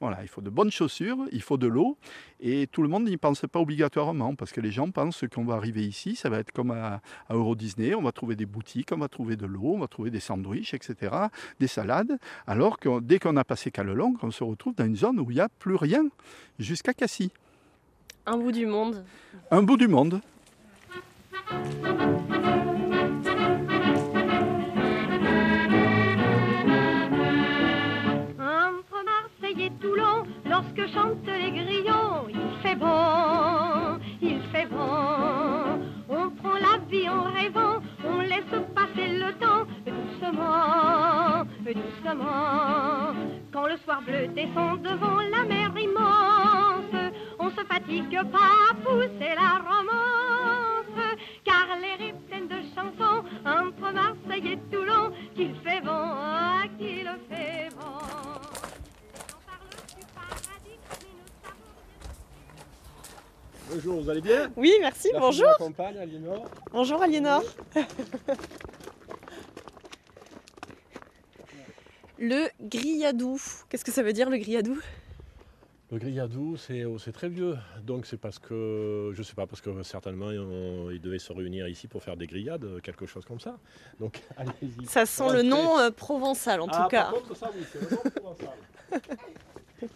[0.00, 1.96] Voilà, il faut de bonnes chaussures, il faut de l'eau,
[2.40, 5.54] et tout le monde n'y pense pas obligatoirement, parce que les gens pensent qu'on va
[5.54, 8.88] arriver ici, ça va être comme à, à Euro Disney, on va trouver des boutiques,
[8.90, 11.14] on va trouver de l'eau, on va trouver des sandwichs, etc.,
[11.60, 12.18] des salades,
[12.48, 15.34] alors que dès qu'on a passé Calelong, on se retrouve dans une zone où il
[15.34, 16.02] n'y a plus rien,
[16.58, 17.30] jusqu'à Cassis,
[18.26, 19.04] Un bout du monde.
[19.52, 20.20] un bout du monde.
[30.52, 35.80] Lorsque chantent les grillons, il fait bon, il fait bon.
[36.08, 43.14] On prend la vie en rêvant, on laisse passer le temps doucement, doucement.
[43.52, 46.96] Quand le soir bleu descend devant la mer immense,
[47.38, 51.00] on se fatigue pas à pousser la romance,
[51.44, 56.04] car l'air est plein de chansons entre Marseille et Toulon, qu'il fait bon,
[56.78, 58.00] qu'il fait bon.
[59.34, 61.74] On parle du paradis, mais nous savons
[63.72, 65.46] Bonjour, vous allez bien Oui, merci, La bonjour.
[65.78, 66.44] Aliénor.
[66.72, 67.42] Bonjour Aliénor.
[72.18, 73.38] le grilladou.
[73.68, 74.78] Qu'est-ce que ça veut dire le grilladou
[75.90, 77.56] Le grilladou, c'est oh, c'est très vieux.
[77.82, 81.66] Donc c'est parce que, je sais pas, parce que certainement on- ils devaient se réunir
[81.68, 83.58] ici pour faire des grillades, quelque chose comme ça.
[84.00, 84.86] Donc allez-y.
[84.86, 85.36] Ça sent Rentrez.
[85.38, 87.04] le nom euh, provençal en Ah, tout cas.
[87.04, 88.56] Par contre, ça oui, c'est le nom provençal.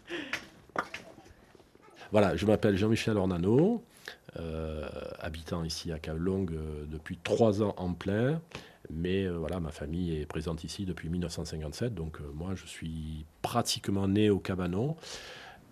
[2.12, 3.82] Voilà, je m'appelle Jean-Michel Ornano,
[4.38, 4.88] euh,
[5.18, 8.40] habitant ici à Cavelong euh, depuis trois ans en plein.
[8.90, 14.06] Mais euh, voilà, ma famille est présente ici depuis 1957, donc moi je suis pratiquement
[14.06, 14.96] né au Cabanon.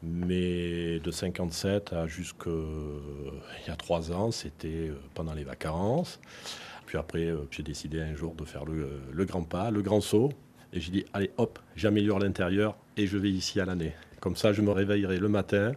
[0.03, 6.20] Mais de 57 à jusqu'à il y a trois ans, c'était pendant les vacances.
[6.85, 10.31] Puis après, j'ai décidé un jour de faire le, le grand pas, le grand saut.
[10.75, 13.94] Et j'ai dit, allez hop, j'améliore l'intérieur et je vais ici à l'année.
[14.20, 15.73] Comme ça, je me réveillerai le matin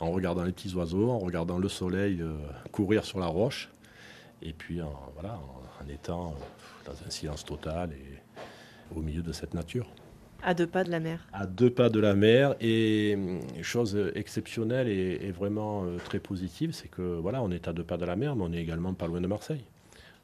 [0.00, 2.36] en regardant les petits oiseaux, en regardant le soleil euh,
[2.72, 3.68] courir sur la roche.
[4.42, 8.18] Et puis, en, voilà, en, en étant euh, dans un silence total et
[8.96, 9.86] au milieu de cette nature
[10.42, 11.26] À deux pas de la mer.
[11.32, 12.54] à deux pas de la mer.
[12.60, 17.66] Et hum, chose exceptionnelle et, et vraiment euh, très positive, c'est que voilà, on est
[17.68, 19.64] à deux pas de la mer, mais on est également pas loin de Marseille.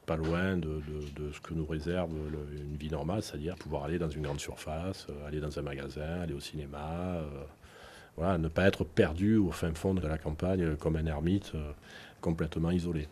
[0.05, 3.83] Pas loin de, de- de ce que nous réserve le- une vie normale, c'est-à-dire pouvoir
[3.85, 7.15] aller dans une grande surface, euh, aller dans un magasin, aller au cinéma.
[7.17, 7.23] euh,
[8.17, 11.51] voilà, ne pas être perdu au fin fond de la campagne euh, comme un ermite
[11.55, 11.71] euh,
[12.21, 13.07] complètement isolé.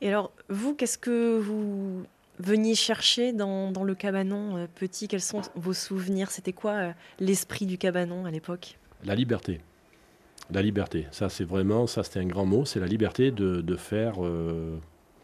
[0.00, 2.04] Et alors, vous, qu'est-ce que vous
[2.38, 5.08] veniez chercher dans, dans le cabanon euh, petit?
[5.08, 6.30] Quels sont vos souvenirs?
[6.30, 8.78] C'était quoi l'esprit du cabanon à l'époque?
[9.04, 9.60] La liberté.
[10.50, 11.06] La liberté.
[11.10, 12.64] Ça, c'est vraiment, ça, c'était un grand mot.
[12.64, 14.78] C'est la liberté de, de faire euh,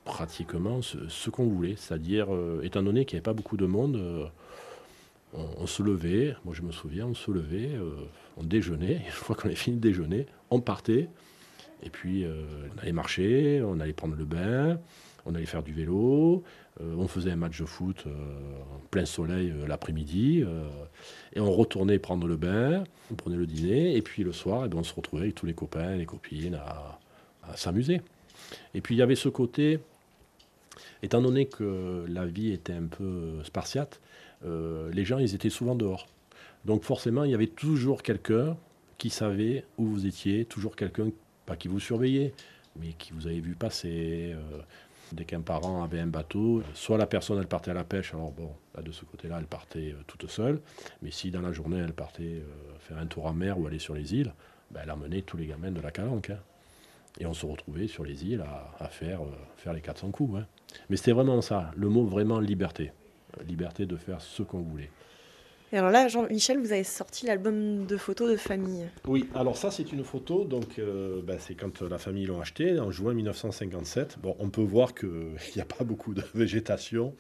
[0.05, 1.77] pratiquement ce, ce qu'on voulait.
[1.77, 4.27] C'est-à-dire, euh, étant donné qu'il n'y avait pas beaucoup de monde, euh,
[5.35, 6.35] on, on se levait.
[6.45, 7.71] Moi, je me souviens, on se levait,
[8.37, 9.03] on déjeunait.
[9.07, 11.09] Une fois qu'on avait fini de déjeuner, on partait.
[11.85, 14.79] Et puis, euh, on allait marcher, on allait prendre le bain,
[15.27, 16.45] on allait faire du vélo,
[16.81, 18.11] euh, on faisait un match de foot euh,
[18.75, 20.45] en plein soleil l'après-midi.
[21.35, 24.69] et on retournait prendre le bain, on prenait le dîner, et puis le soir, eh
[24.69, 26.99] ben, on se retrouvait avec tous les copains, les copines à,
[27.57, 28.01] s'amuser.
[28.73, 29.81] Et puis il y avait ce côté,
[31.03, 34.01] étant donné que la vie était un peu spartiate,
[34.45, 36.07] les gens, ils étaient souvent dehors.
[36.65, 38.57] Donc forcément, il y avait toujours quelqu'un
[38.99, 41.09] qui savait où vous étiez, toujours quelqu'un,
[41.47, 42.33] pas qui vous surveillait,
[42.79, 44.33] mais qui vous avait vu passer.
[44.35, 44.61] euh,
[45.13, 48.33] Dès qu'un parent avait un bateau, soit la personne elle partait à la pêche, alors
[48.33, 48.51] bon,
[48.83, 50.59] de ce côté-là, elle partait euh, toute seule,
[51.03, 53.79] mais si dans la journée elle partait euh, faire un tour en mer ou aller
[53.79, 54.33] sur les îles,
[54.71, 56.31] ben, elle emmenait tous les gamins de la calanque.
[56.31, 56.39] hein.
[57.21, 58.43] Et on se retrouvait sur les îles
[58.81, 59.21] à, faire,
[59.75, 60.39] les 400 coups.
[60.41, 60.47] hein.
[60.89, 62.91] Mais c'était vraiment ça, le mot vraiment liberté.
[63.47, 64.91] Liberté de faire ce qu'on voulait.
[65.73, 68.87] Et alors là, Jean-Michel, vous avez sorti l'album de photos de famille.
[69.07, 72.79] Oui, alors ça c'est une photo, donc euh, ben, c'est quand la famille l'ont acheté
[72.79, 74.19] en juin 1957.
[74.23, 75.09] Bon, on peut voir qu'il
[75.57, 77.15] n'y a pas beaucoup de végétation,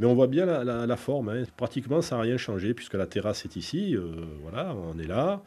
[0.00, 1.28] mais on voit bien la, forme.
[1.28, 1.44] Hein.
[1.56, 4.10] Pratiquement ça n'a rien changé puisque la terrasse est ici, euh,
[4.42, 5.44] voilà, on est là.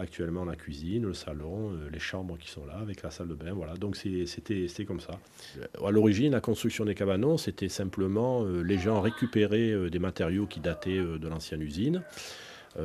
[0.00, 3.34] Actuellement, la cuisine, le salon, euh, les chambres qui sont là, avec la salle de
[3.34, 3.52] bain.
[3.52, 5.18] Voilà, donc c'était comme ça.
[5.84, 10.46] À l'origine, la construction des cabanons, c'était simplement euh, les gens récupéraient euh, des matériaux
[10.46, 12.02] qui dataient de l'ancienne usine.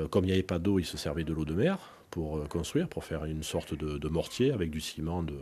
[0.10, 1.78] comme il n'y avait pas d'eau, ils se servaient de l'eau de mer
[2.12, 5.36] pour construire, pour faire une sorte de mortier avec du ciment de,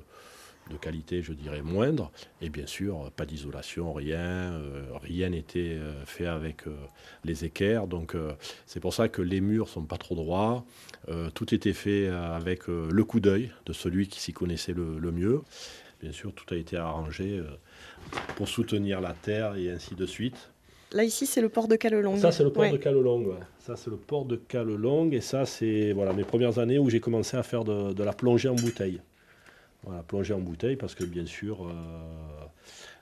[0.69, 2.11] de qualité, je dirais, moindre.
[2.41, 4.53] Et bien sûr, pas d'isolation, rien.
[4.53, 6.75] Euh, rien n'était euh, fait avec euh,
[7.23, 7.87] les équerres.
[7.87, 8.15] Donc,
[8.65, 10.63] c'est pour ça que les murs sont pas trop droits.
[11.33, 15.41] tout était fait avec le coup d'œil de celui qui s'y connaissait le, mieux.
[16.01, 17.41] Bien sûr, tout a été arrangé
[18.35, 20.49] pour soutenir la terre et ainsi de suite.
[20.91, 22.17] Là, ici, c'est le port de Calelong.
[22.17, 23.35] Ça, c'est le port de Calelong.
[23.59, 25.11] Ça, c'est le port de Calelong.
[25.11, 28.49] Et ça, c'est voilà, mes premières années où j'ai commencé à faire de la plongée
[28.49, 29.01] en bouteille.
[29.83, 31.71] Voilà, plonger en bouteille parce que bien sûr, euh,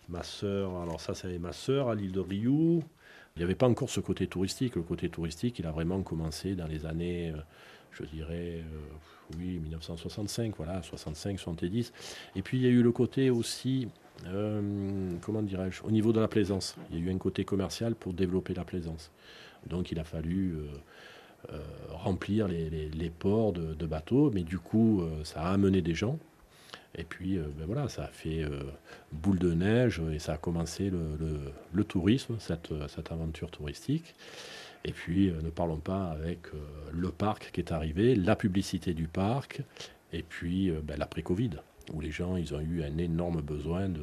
[0.09, 2.83] ma sœur, alors ça c'est ma sœur à l'île de Rioux,
[3.35, 4.75] il n'y avait pas encore ce côté touristique.
[4.75, 7.39] Le côté touristique, il a vraiment commencé dans les années, euh,
[7.91, 11.93] je dirais, euh, oui, 1965, voilà, 65, 70.
[12.35, 13.87] Et puis il y a eu le côté aussi,
[15.21, 16.75] comment dirais-je, au niveau de la plaisance.
[16.91, 19.11] Il y a eu un côté commercial pour développer la plaisance.
[19.65, 20.55] Donc il a fallu
[21.89, 26.17] remplir les, ports de, bateaux, mais du coup, ça a amené des gens.
[26.97, 28.59] Et puis, euh, ben voilà, ça a fait euh,
[29.11, 34.15] boule de neige et ça a commencé le, tourisme, cette, cette, aventure touristique.
[34.83, 36.39] Et puis, euh, ne parlons pas avec
[36.91, 39.61] le parc qui est arrivé, la publicité du parc,
[40.11, 41.51] et puis ben, l'après-Covid,
[41.93, 44.01] où les gens, ils ont eu un énorme besoin de,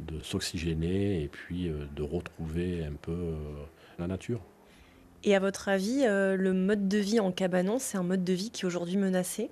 [0.00, 3.34] de s'oxygéner et puis de retrouver un peu
[3.98, 4.40] la nature.
[5.24, 8.50] Et à votre avis, le mode de vie en cabanon, c'est un mode de vie
[8.50, 9.50] qui est aujourd'hui menacé?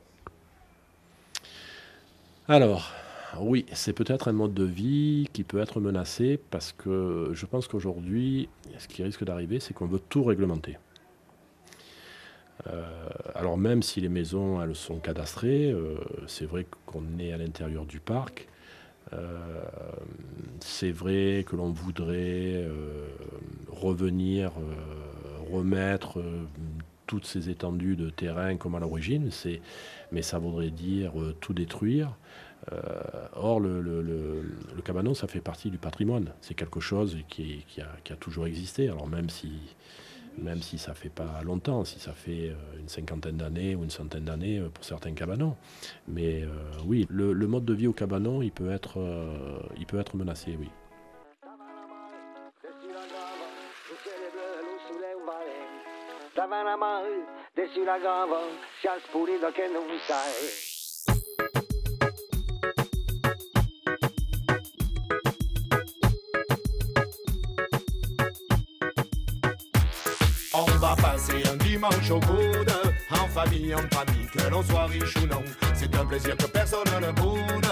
[2.48, 2.92] Alors,
[3.40, 7.68] oui, c'est peut-être un mode de vie qui peut être menacé parce que je pense
[7.68, 10.78] qu'aujourd'hui, ce qui risque d'arriver, c'est qu'on veut tout réglementer.
[12.68, 12.82] Euh,
[13.34, 17.84] alors même si les maisons elles sont cadastrées, euh, c'est vrai qu'on est à l'intérieur
[17.84, 18.48] du parc.
[19.12, 19.38] Euh,
[20.60, 22.66] c'est vrai que l'on voudrait
[23.68, 24.52] revenir,
[25.50, 26.22] remettre
[27.06, 29.30] toutes ces étendues de terrain comme à l'origine,
[30.12, 32.16] mais ça voudrait dire tout détruire.
[32.72, 36.32] Euh, or, le, cabanon, ça fait partie du patrimoine.
[36.40, 38.88] C'est quelque chose qui, a, toujours existé.
[38.88, 39.52] Alors même si,
[40.38, 43.90] même si ça fait pas longtemps, si ça fait euh, une cinquantaine d'années ou une
[43.90, 45.56] centaine d'années euh, pour certains cabanons.
[46.08, 46.44] Mais
[46.86, 48.98] oui, le, mode de vie au cabanon, il peut être
[50.16, 50.68] menacé, oui.
[56.62, 57.00] まま
[57.56, 58.36] で白髪を
[58.80, 59.94] シャツプリだけの歌い
[70.56, 72.72] On va passer un dimanche au coude
[73.34, 75.42] famille, entre amis, que l'on soit riche ou non.
[75.74, 77.66] C'est un plaisir que personne ne boude.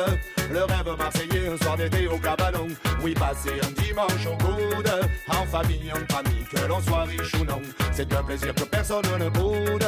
[0.51, 2.67] Le rêve marseillais, un soir d'été au cabanon.
[3.03, 4.93] Oui, passer un dimanche au coude,
[5.29, 7.63] en famille, entre amis, que l'on soit riche ou non.
[7.93, 9.87] C'est un plaisir que personne ne boude.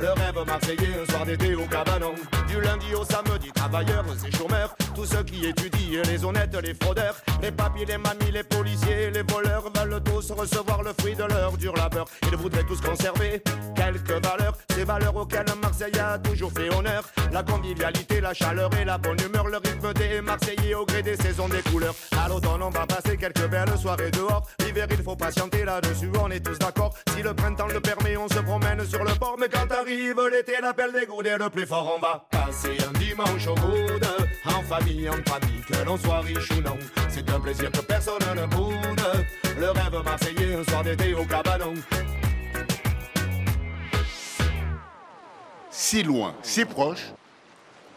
[0.00, 2.14] Le rêve marseillais, un soir d'été au cabanon.
[2.48, 4.74] Du lundi au samedi, travailleurs et chômeurs.
[4.94, 7.16] Tous ceux qui étudient, les honnêtes, les fraudeurs.
[7.42, 11.54] Les papis, les mamies, les policiers, les voleurs veulent tous recevoir le fruit de leur
[11.58, 12.06] dur labeur.
[12.30, 13.42] Ils voudraient tous conserver
[13.76, 14.56] quelques valeurs.
[14.74, 17.02] Ces valeurs auxquelles Marseille a toujours fait honneur.
[17.30, 19.48] La convivialité, la chaleur et la bonne humeur.
[19.48, 21.94] Le rythme des Marseillais au gré des saisons, des couleurs.
[22.18, 24.46] À l'automne, on va passer quelques belles soirées dehors.
[24.70, 26.94] L'hiver, il faut patienter là-dessus, on est tous d'accord.
[27.12, 29.34] Si le printemps le permet, on se promène sur le port.
[29.36, 33.48] Mais quand arrive l'été, l'appel des goudets le plus fort, on va passer un dimanche
[33.48, 34.06] au coude.
[34.44, 36.78] En famille, en famille, que l'on soit riche ou non.
[37.08, 39.02] C'est un plaisir que personne ne boude.
[39.58, 41.74] Le rêve marseillais, un soir d'été au cabanon.
[45.68, 47.10] Si loin, si proche,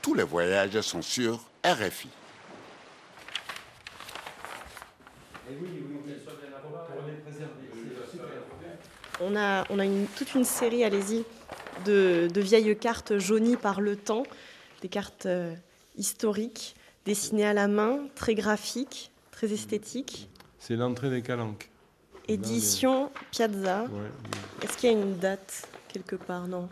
[0.02, 2.10] tous les voyages sont sur RFI.
[9.26, 11.24] On a, on a une, toute une série, allez-y,
[11.86, 14.24] de, vieilles cartes jaunies par le temps,
[14.82, 15.54] des cartes euh,
[15.98, 20.30] historiques, dessinées à la main, très graphiques, très esthétiques.
[20.60, 21.70] C'est l'entrée des calanques.
[22.28, 23.86] Édition Piazza.
[24.62, 26.48] Est-ce qu'il y a une date quelque part?
[26.48, 26.70] Non.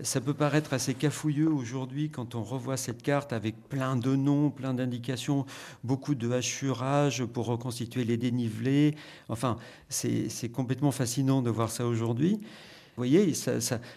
[0.00, 4.48] Ça peut paraître assez cafouilleux aujourd'hui quand on revoit cette carte avec plein de noms,
[4.48, 5.44] plein d'indications,
[5.82, 8.94] beaucoup de hachurage pour reconstituer les dénivelés.
[9.28, 9.56] Enfin,
[9.88, 12.34] c'est complètement fascinant de voir ça aujourd'hui.
[12.34, 13.32] Vous voyez,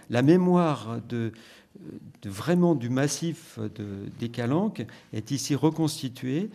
[0.10, 1.34] la mémoire de,
[2.26, 3.60] vraiment du massif
[4.20, 6.50] des Calanques est ici reconstituée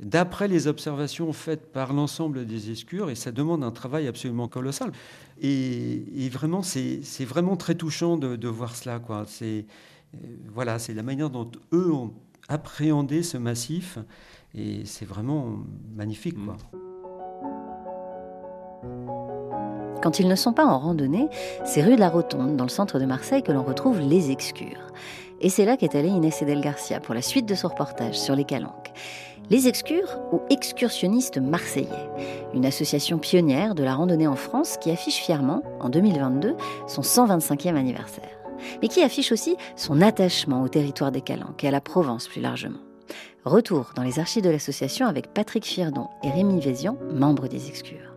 [0.00, 4.92] d'après les observations faites par l'ensemble des escures, et ça demande un travail absolument colossal.
[5.40, 9.00] Et, vraiment, c'est vraiment très touchant de, voir cela.
[9.26, 9.66] C'est
[10.14, 10.18] euh,
[10.54, 12.14] voilà, c'est la manière dont eux ont
[12.48, 13.98] appréhendé ce massif,
[14.54, 15.58] et c'est vraiment
[15.94, 16.36] magnifique.
[16.44, 16.56] Quoi.
[20.02, 21.28] Quand ils ne sont pas en randonnée,
[21.64, 24.92] c'est rue de la Rotonde, dans le centre de Marseille, que l'on retrouve les Excures.
[25.40, 28.34] Et c'est là qu'est allée Inès Edel Garcia pour la suite de son reportage sur
[28.34, 28.92] les Calanques.
[29.50, 32.10] Les Excures ou Excursionnistes Marseillais,
[32.52, 36.54] une association pionnière de la randonnée en France qui affiche fièrement, en 2022,
[36.86, 38.28] son 125e anniversaire.
[38.82, 42.42] Mais qui affiche aussi son attachement au territoire des Calanques et à la Provence plus
[42.42, 42.80] largement.
[43.46, 48.14] Retour dans les archives de l'association avec Patrick Fierdon et Rémi Vézian, membres des Excures.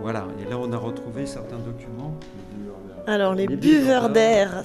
[0.00, 2.16] Voilà, et là on a retrouvé certains documents.
[3.06, 4.62] Alors les, buveurs d'air,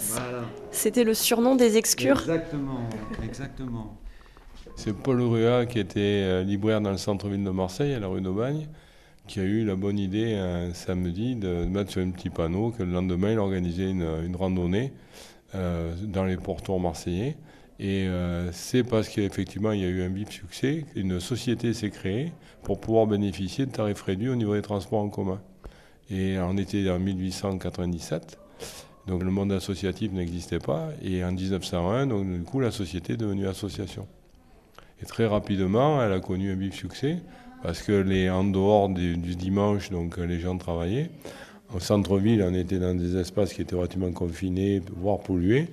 [0.71, 2.19] c'était le surnom des excures.
[2.19, 2.88] Exactement,
[3.24, 3.97] exactement.
[4.76, 8.22] C'est Paul Rua qui était euh, libraire dans le centre-ville de Marseille, à la rue
[8.22, 8.68] d'Aubagne,
[9.28, 12.84] qui a eu la bonne idée un samedi de mettre sur un petit panneau que
[12.84, 14.93] le lendemain il organisait une, randonnée
[15.55, 17.38] euh, dans les pourtours marseillais.
[17.80, 21.91] Et euh, c'est parce qu'effectivement il y a eu un bip succès, une société s'est
[21.91, 22.32] créée
[22.63, 25.41] pour pouvoir bénéficier de tarifs réduits au niveau des transports en commun.
[26.09, 28.39] Et on était en 1897.
[29.07, 30.89] Donc le monde associatif n'existait pas.
[31.01, 34.05] Et en 1901, donc, du coup, la société est devenue association.
[35.01, 37.17] Et très rapidement, elle a connu un vif succès
[37.63, 41.09] parce que les, en dehors du, dimanche, donc les gens travaillaient.
[41.73, 45.67] Au centre-ville, on était dans des espaces qui étaient relativement confinés, voire pollués.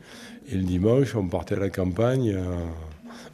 [0.51, 2.64] Et le dimanche, on partait à la campagne euh,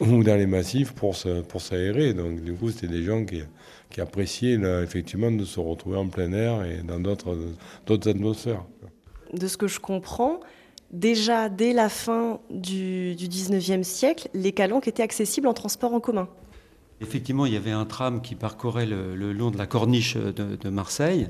[0.01, 2.15] ou dans les massifs pour, s'aérer.
[2.15, 3.43] Donc du coup, c'était des gens qui,
[3.91, 8.65] qui appréciaient effectivement de se retrouver en plein air et dans d'autres atmosphères
[9.33, 10.41] de ce que je comprends,
[10.91, 16.01] déjà dès la fin du, du 19e siècle, les calanques étaient accessibles en transport en
[16.01, 16.29] commun.
[17.03, 21.29] Effectivement, il y avait un tram qui parcourait le, long de la corniche de, Marseille,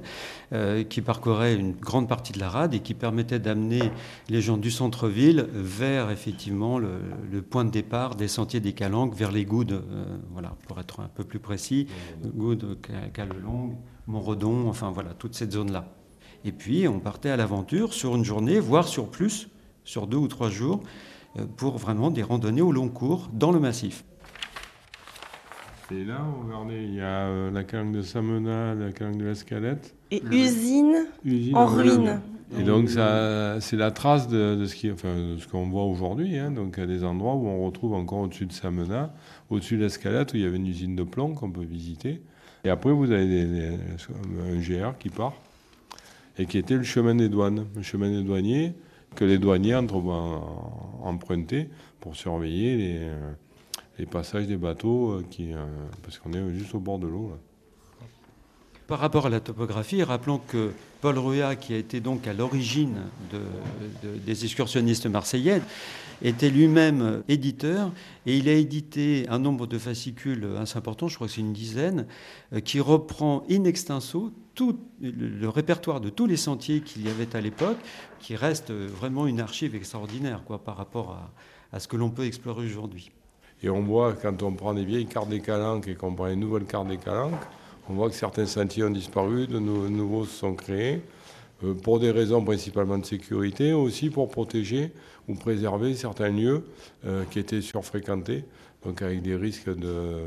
[0.53, 3.93] euh, qui parcourait une grande partie de la rade et qui permettait d'amener
[4.29, 9.31] les gens du centre-ville vers effectivement le, point de départ des sentiers des Calanques, vers
[9.31, 11.87] les Goudes, euh, voilà, pour être un peu plus précis,
[12.25, 12.79] Goudes,
[13.15, 13.77] Calelong,
[14.09, 15.87] Montredon, enfin voilà, toute cette zone-là.
[16.45, 19.49] Et puis on partait à l'aventure sur une journée, voire sur plus,
[19.85, 20.81] sur deux ou trois jours,
[21.39, 24.05] euh, pour vraiment des randonnées au long cours dans le massif.
[25.93, 29.95] Et là, regardez, il y a euh, la calanque de Samena, la calanque de l'Escalette.
[30.13, 31.07] Et usine,
[31.53, 32.21] en, ruine.
[32.59, 36.39] Et donc, c'est la trace de, ce qu'on voit aujourd'hui.
[36.39, 36.53] Hein.
[36.53, 39.13] Donc, il y a des endroits où on retrouve encore au-dessus de Samena,
[39.51, 42.23] au-dessus de l'Escalette, où il y avait une usine de plomb qu'on peut visiter.
[42.65, 43.77] Et après, vous avez
[44.49, 45.35] un GR qui part
[46.41, 48.73] et qui était le chemin des douanes, le chemin des douaniers
[49.15, 49.75] que les douaniers
[51.03, 51.69] empruntaient
[52.01, 53.33] pour surveiller les, euh,
[53.99, 55.67] les passages des bateaux, euh, euh,
[56.03, 57.33] parce qu'on est juste au bord de l'eau.
[58.91, 62.97] Par rapport à la topographie, rappelons que Paul Rua, qui a été donc à l'origine
[64.27, 65.63] des excursionnistes marseillais,
[66.23, 67.93] était lui-même éditeur
[68.27, 71.53] et il a édité un nombre de fascicules assez important, je crois que c'est une
[71.53, 72.07] dizaine,
[72.65, 77.41] qui reprend in extenso tout le répertoire de tous les sentiers qu'il y avait à
[77.41, 77.79] l'époque,
[78.19, 81.17] qui reste vraiment une archive extraordinaire quoi, par rapport
[81.73, 83.13] à, ce que l'on peut explorer aujourd'hui.
[83.63, 86.35] Et on voit, quand on prend des vieilles cartes des calanques et qu'on prend les
[86.35, 87.47] nouvelles cartes des calanques,
[87.91, 91.03] on voit que certains sentiers ont disparu, de nouveaux se sont créés,
[91.65, 94.93] euh, pour des raisons principalement de sécurité, aussi pour protéger
[95.29, 96.65] ou préserver certains lieux
[97.05, 98.45] euh, qui étaient surfréquentés,
[98.85, 100.27] donc avec des risques de,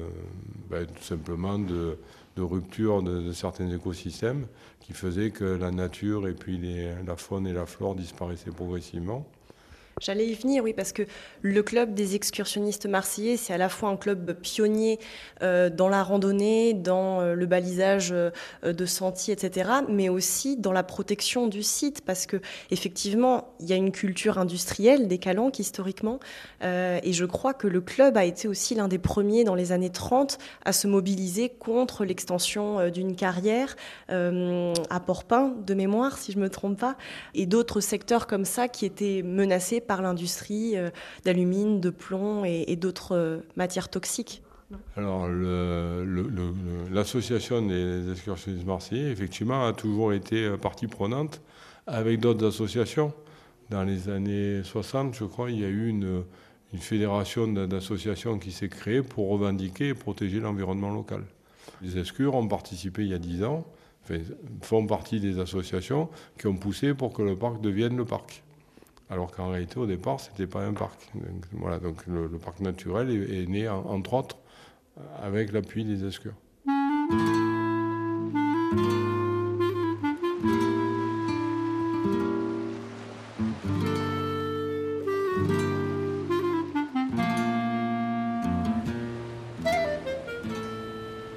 [0.70, 1.97] ben, tout simplement de,
[2.36, 4.45] de rupture de, certains écosystèmes
[4.82, 6.59] qui faisaient que la nature et puis
[7.07, 9.26] la faune et la flore disparaissaient progressivement.
[10.01, 11.03] J'allais y venir, oui, parce que
[11.43, 14.99] le club des excursionnistes marseillais, c'est à la fois un club pionnier
[15.43, 18.31] euh, dans la randonnée, dans euh, le balisage euh,
[18.63, 22.41] de sentiers, etc., mais aussi dans la protection du site, parce que
[22.71, 26.19] effectivement, il y a une culture industrielle des calanques historiquement,
[26.61, 29.89] et je crois que le club a été aussi l'un des premiers dans les années
[29.89, 33.75] 30 à se mobiliser contre l'extension d'une carrière
[34.09, 36.95] à Porpin, de mémoire, si je me trompe pas,
[37.33, 40.89] et d'autres secteurs comme ça qui étaient menacés par l'industrie euh,
[41.25, 44.41] d'alumine, de plomb et, d'autres euh, matières toxiques
[44.97, 45.27] alors,
[46.91, 51.41] l'association des excursionnistes marseillais, effectivement, a toujours été euh, partie prenante
[51.86, 53.13] avec d'autres associations.
[53.69, 56.23] Dans les années 60, je crois, il y a eu une,
[56.79, 61.23] fédération d'associations qui s'est créée pour revendiquer et protéger l'environnement local.
[61.84, 63.63] Les escures ont participé il y a 10 ans,
[64.61, 66.09] font partie des associations
[66.39, 68.43] qui ont poussé pour que le parc devienne le parc.
[69.14, 70.99] Alors qu'en réalité, au départ, ce n'était pas un parc.
[71.14, 74.38] Donc, voilà, donc le, parc naturel est, né, en- entre autres,
[75.22, 76.34] avec l'appui des escures.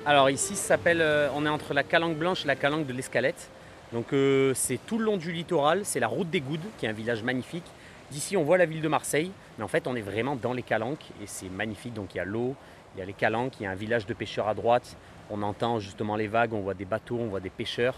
[0.07, 0.55] Alors ici,
[0.87, 3.51] euh, on est entre la Calanque Blanche et la Calanque de l'Escalette.
[3.93, 6.89] Donc euh, c'est tout le long du littoral, c'est la route des Goudes, qui est
[6.89, 7.67] un village magnifique.
[8.11, 10.63] D'ici, on voit la ville de Marseille, mais en fait, on est vraiment dans les
[10.63, 11.95] Calanques et c'est magnifique.
[11.95, 12.55] Donc il y a l'eau,
[12.95, 14.97] il y a les Calanques, il y a un village de pêcheurs à droite.
[15.31, 17.97] On entend justement les vagues, on voit des bateaux, on voit des pêcheurs.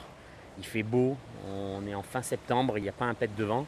[0.58, 1.16] Il fait beau,
[1.46, 3.66] on est en fin septembre, il n'y a pas un pet de vent.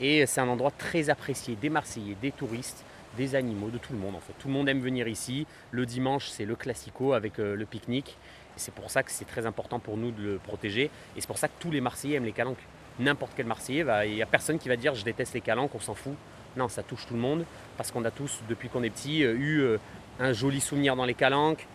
[0.00, 2.84] Et c'est un endroit très apprécié des Marseillais, des touristes,
[3.16, 4.32] des animaux, de tout le monde en fait.
[4.38, 5.46] Tout le monde aime venir ici.
[5.70, 8.16] Le dimanche, c'est le classico avec euh, le pique-nique.
[8.56, 10.90] C'est pour ça que c'est très important pour nous de le protéger.
[11.16, 12.64] Et c'est pour ça que tous les Marseillais aiment les calanques.
[12.98, 15.80] N'importe quel Marseillais, il n'y a personne qui va dire je déteste les calanques, on
[15.80, 16.14] s'en fout.
[16.56, 17.44] Non, ça touche tout le monde
[17.76, 19.78] parce qu'on a tous, depuis qu'on est petit, euh, eu euh,
[20.18, 21.66] un joli souvenir dans les calanques,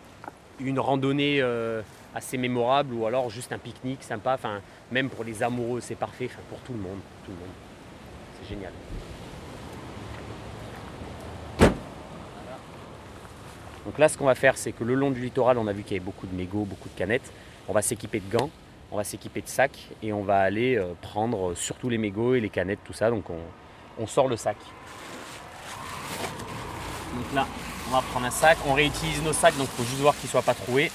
[0.59, 1.82] une randonnée euh,
[2.13, 4.38] assez mémorable ou alors juste un pique-nique sympa.
[4.91, 6.30] Même pour les amoureux, c'est parfait.
[6.49, 7.53] Pour tout le monde, tout le monde.
[8.41, 8.71] C'est génial.
[13.86, 15.83] Donc là, ce qu'on va faire, c'est que le long du littoral, on a vu
[15.83, 17.31] qu'il y avait beaucoup de mégots, beaucoup de canettes.
[17.67, 18.49] On va s'équiper de gants,
[18.91, 22.33] on va s'équiper de sacs et on va aller euh, prendre euh, surtout les mégots
[22.33, 23.11] et les canettes, tout ça.
[23.11, 23.25] Donc
[23.97, 24.57] on, sort le sac.
[27.15, 27.47] Donc là,
[27.88, 28.57] on va prendre un sac.
[28.67, 30.91] On réutilise nos sacs, donc il faut juste voir qu'ils ne soient pas troués.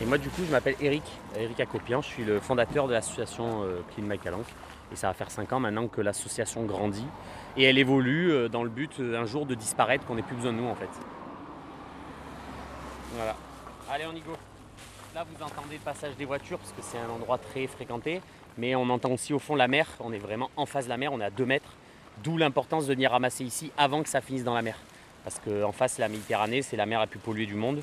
[0.00, 1.04] Et moi, du coup, je m'appelle Eric,
[1.36, 2.02] Eric Acopian.
[2.02, 4.48] Je suis le fondateur de l'association euh, Clean My Calanque.
[4.92, 7.06] Et ça va faire 5 ans maintenant que l'association grandit.
[7.56, 10.58] Et elle évolue dans le but un jour de disparaître, qu'on n'ait plus besoin de
[10.58, 10.90] nous en fait.
[13.14, 13.36] Voilà.
[13.90, 14.32] Allez, on y go.
[15.14, 18.20] Là, vous entendez le passage des voitures parce que c'est un endroit très fréquenté.
[18.56, 19.86] Mais on entend aussi au fond la mer.
[20.00, 21.12] On est vraiment en face de la mer.
[21.12, 21.74] On est à 2 mètres.
[22.22, 24.76] D'où l'importance de venir ramasser ici avant que ça finisse dans la mer.
[25.24, 27.82] Parce qu'en face, la Méditerranée, c'est la mer la plus polluée du monde.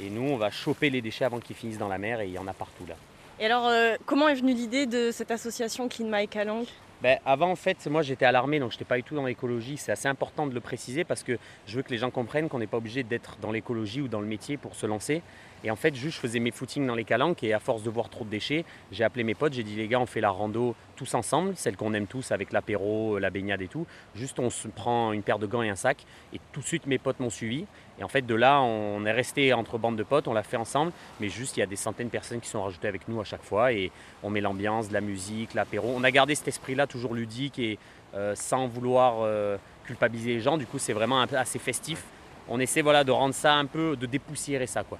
[0.00, 2.20] Et nous, on va choper les déchets avant qu'ils finissent dans la mer.
[2.20, 2.94] Et il y en a partout là.
[3.38, 6.68] Et alors, euh, comment est venue l'idée de cette association Clean My Calanque?
[7.02, 9.26] Ben, avant, en fait, moi j'étais à l'armée, donc je n'étais pas du tout dans
[9.26, 9.76] l'écologie.
[9.76, 12.58] C'est assez important de le préciser parce que je veux que les gens comprennent qu'on
[12.58, 15.22] n'est pas obligé d'être dans l'écologie ou dans le métier pour se lancer.
[15.62, 17.90] Et en fait, juste je faisais mes footings dans les calanques et à force de
[17.90, 20.30] voir trop de déchets, j'ai appelé mes potes, j'ai dit les gars, on fait la
[20.30, 23.86] rando tous ensemble, celle qu'on aime tous avec l'apéro, la baignade et tout.
[24.14, 26.86] Juste on se prend une paire de gants et un sac et tout de suite
[26.86, 27.66] mes potes m'ont suivi.
[27.98, 30.56] Et en fait, de là, on est resté entre bandes de potes, on l'a fait
[30.56, 33.20] ensemble, mais juste il y a des centaines de personnes qui sont rajoutées avec nous
[33.20, 33.90] à chaque fois et
[34.22, 35.92] on met l'ambiance, la musique, l'apéro.
[35.96, 37.78] On a gardé cet esprit-là toujours ludique et
[38.14, 40.58] euh, sans vouloir euh, culpabiliser les gens.
[40.58, 42.02] Du coup, c'est vraiment assez festif.
[42.48, 44.84] On essaie voilà, de rendre ça un peu, de dépoussiérer ça.
[44.84, 44.98] quoi.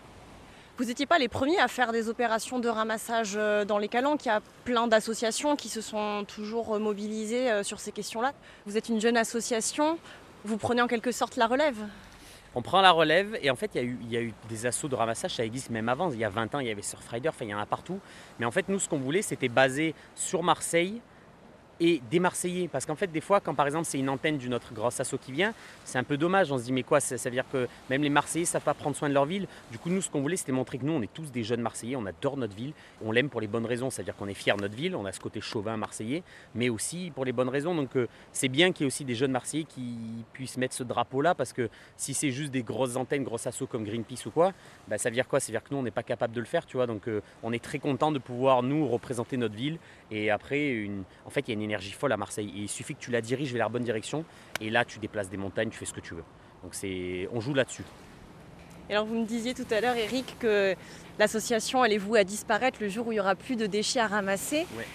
[0.78, 4.24] Vous n'étiez pas les premiers à faire des opérations de ramassage euh, dans les calanques.
[4.24, 8.32] Il y a plein d'associations qui se sont toujours mobilisées sur ces questions-là.
[8.64, 9.98] Vous êtes une jeune association.
[10.44, 11.76] Vous prenez en quelque sorte la relève.
[12.58, 15.34] On prend la relève et en fait, il y, a eu- des assauts de ramassage,
[15.34, 16.10] ça existe même avant.
[16.10, 18.00] Il y a 20 ans, il y avait Surfrider, enfin, il y en a partout.
[18.40, 21.02] Mais en fait, nous, ce qu'on voulait, c'était basé sur Marseille
[21.80, 22.68] et des Marseillais.
[22.68, 25.16] Parce qu'en fait, des fois, quand par exemple, c'est une antenne d'une autre grosse asso
[25.20, 25.54] qui vient,
[25.84, 26.50] c'est un peu dommage.
[26.52, 28.74] On se dit, mais quoi, ça, veut dire que même les Marseillais ne savent pas
[28.74, 29.46] prendre soin de leur ville.
[29.70, 31.60] Du coup, nous, ce qu'on voulait, c'était montrer que nous, on est tous des jeunes
[31.60, 32.72] Marseillais, on adore notre ville,
[33.04, 33.90] on l'aime pour les bonnes raisons.
[33.90, 36.22] C'est-à-dire qu'on est fiers de notre ville, on a ce côté chauvin marseillais,
[36.54, 37.74] mais aussi pour les bonnes raisons.
[37.74, 39.96] Donc, euh, c'est bien qu'il y ait aussi des jeunes Marseillais qui
[40.32, 43.84] puissent mettre ce drapeau-là, parce que si c'est juste des grosses antennes, grosses assos comme
[43.84, 44.52] Greenpeace ou quoi,
[44.88, 45.40] bah, ça veut dire quoi?
[45.40, 46.86] Ça veut dire que nous, on n'est pas capable de le faire, tu vois?
[46.86, 49.78] Donc, euh, on est très content de pouvoir, nous, représenter notre ville.
[50.10, 50.88] Et après,
[51.24, 52.50] en fait, il y a une énergie folle à Marseille.
[52.56, 54.24] Et il suffit que tu la diriges vers la bonne direction.
[54.60, 56.24] Et là, tu déplaces des montagnes, tu fais ce que tu veux.
[56.62, 57.28] Donc, c'est...
[57.32, 57.84] on joue là-dessus.
[58.88, 60.74] Et alors, vous me disiez tout à l'heure, Eric, que
[61.18, 64.06] l'association allait vous à disparaître le jour où il n'y aura plus de déchets à
[64.06, 64.66] ramasser.
[64.76, 64.86] Ouais.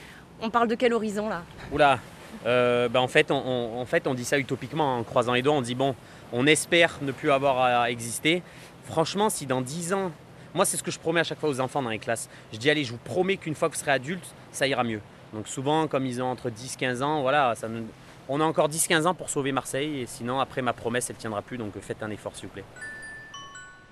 [0.42, 1.44] On parle de quel horizon là?
[1.72, 2.00] Oula
[2.46, 5.42] euh, bah, en, fait, on, on- en fait, on dit ça utopiquement, en croisant les
[5.42, 5.54] doigts.
[5.54, 5.96] On dit, bon,
[6.32, 8.42] on espère ne plus avoir à exister.
[8.86, 10.12] Franchement, si dans 10 ans,
[10.54, 12.30] moi, c'est ce que je promets à chaque fois aux enfants dans les classes.
[12.54, 15.02] Je dis, allez, je vous promets qu'une fois que vous serez adulte, ça ira mieux.
[15.34, 17.88] Donc, souvent, comme ils ont entre 10-15 ans, voilà, ça nous-
[18.28, 20.02] on a encore 10-15 ans pour sauver Marseille.
[20.02, 21.58] Et sinon, après, ma promesse, elle ne tiendra plus.
[21.58, 22.66] Donc, faites un effort, s'il vous plaît.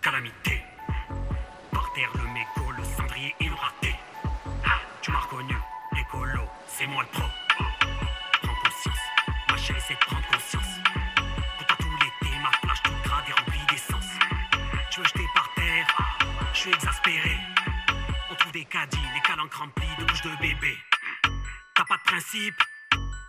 [0.01, 0.61] Calamité.
[1.71, 3.95] Par terre, le mégot, le cendrier et le raté.
[4.65, 5.55] Ah, tu m'as reconnu,
[5.95, 7.27] l'écolo, c'est moi le pro.
[8.41, 8.97] Prends conscience,
[9.49, 10.79] ma chérie, c'est de prendre conscience.
[11.57, 14.05] Pourtant, tout l'été, ma plage toute grade est remplie d'essence.
[14.91, 15.87] Tu veux jeter par terre,
[16.53, 17.31] je suis exaspéré.
[18.31, 20.75] On trouve des caddies, les calanques remplies de bouches de bébé.
[21.89, 22.61] T'as principe,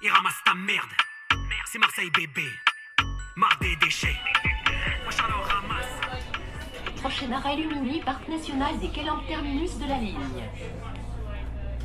[0.02, 0.90] il ramasse ta merde.
[1.72, 2.46] C'est Marseille bébé,
[3.34, 4.18] marre des déchets.
[5.02, 7.00] Moi j'en ramasse.
[7.00, 10.44] Prochain arrêt Lumini, parc national des Calanques terminus de la ligne.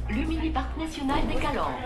[0.09, 1.79] Lumini, parc national des Calanques.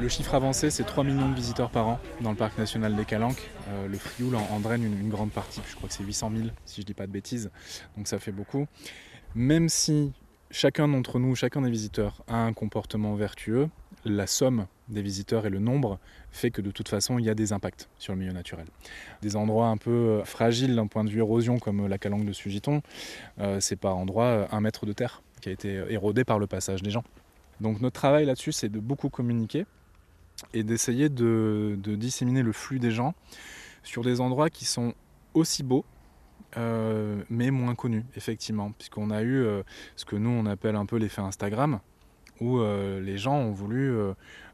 [0.00, 3.04] Le chiffre avancé, c'est 3 millions de visiteurs par an dans le parc national des
[3.04, 3.42] Calanques.
[3.70, 6.30] Euh, le Frioul en, en draine une, une grande partie, je crois que c'est 800
[6.36, 7.50] 000 si je dis pas de bêtises,
[7.96, 8.68] donc ça fait beaucoup.
[9.34, 10.12] Même si
[10.50, 13.68] chacun d'entre nous, chacun des visiteurs a un comportement vertueux,
[14.04, 15.98] la somme des visiteurs et le nombre
[16.30, 18.66] fait que de toute façon il y a des impacts sur le milieu naturel.
[19.22, 22.32] Des endroits un peu euh, fragiles d'un point de vue érosion comme la calanque de
[22.32, 22.82] Sugiton,
[23.40, 26.46] euh, c'est par endroit euh, un mètre de terre qui a été érodé par le
[26.46, 27.04] passage des gens.
[27.60, 29.66] Donc notre travail là-dessus c'est de beaucoup communiquer
[30.52, 33.14] et d'essayer de, disséminer le flux des gens
[33.82, 34.94] sur des endroits qui sont
[35.34, 35.95] aussi beaux euh,
[37.28, 39.62] mais moins connu, effectivement, puisqu'on a eu euh,
[39.94, 41.80] ce que nous on appelle un peu l'effet Instagram,
[42.40, 44.12] où euh, les gens ont voulu euh,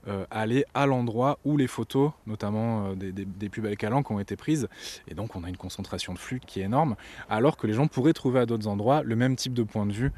[0.08, 4.68] euh, aller à l'endroit où les photos, notamment des, plus belles calanques, ont été prises,
[5.08, 6.96] et donc on a une concentration de flux qui est énorme,
[7.28, 9.92] alors que les gens pourraient trouver à d'autres endroits le même type de point de
[9.92, 10.12] vue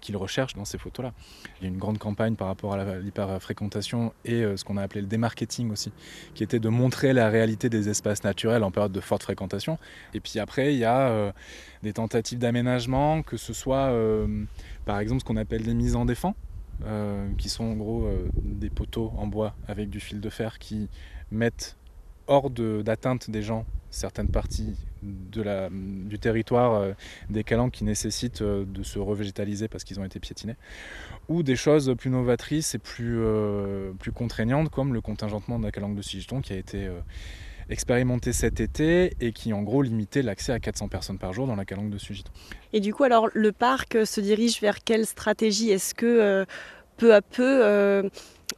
[0.00, 1.12] qu'ils recherchent dans ces photos-là.
[1.60, 5.00] Il y a une grande campagne par rapport à l'hyper-fréquentation et ce qu'on a appelé
[5.00, 5.92] le démarketing aussi,
[6.34, 9.78] qui était de montrer la réalité des espaces naturels en période de forte fréquentation.
[10.14, 11.32] Et puis après, il y a
[11.82, 13.92] des tentatives d'aménagement, que ce soit
[14.84, 16.34] par exemple ce qu'on appelle des mises en défense,
[16.86, 20.58] euh, qui sont en gros euh, des poteaux en bois avec du fil de fer
[20.58, 20.88] qui
[21.30, 21.76] mettent
[22.26, 26.92] hors d'atteinte de, des gens certaines parties de la, du territoire euh,
[27.28, 30.56] des calanques qui nécessitent de se revégétaliser parce qu'ils ont été piétinés,
[31.28, 33.20] ou des choses plus novatrices et plus,
[33.98, 36.88] plus contraignantes comme le contingentement de la calanque de Sigeton qui a été
[37.70, 41.56] expérimenté cet été et qui en gros limitait l'accès à 400 personnes par jour dans
[41.56, 42.32] la calanque de Sugiton.
[42.72, 45.70] Et du coup alors le parc se dirige vers quelle stratégie?
[45.70, 46.44] Est-ce que euh,
[46.96, 48.02] peu à peu euh,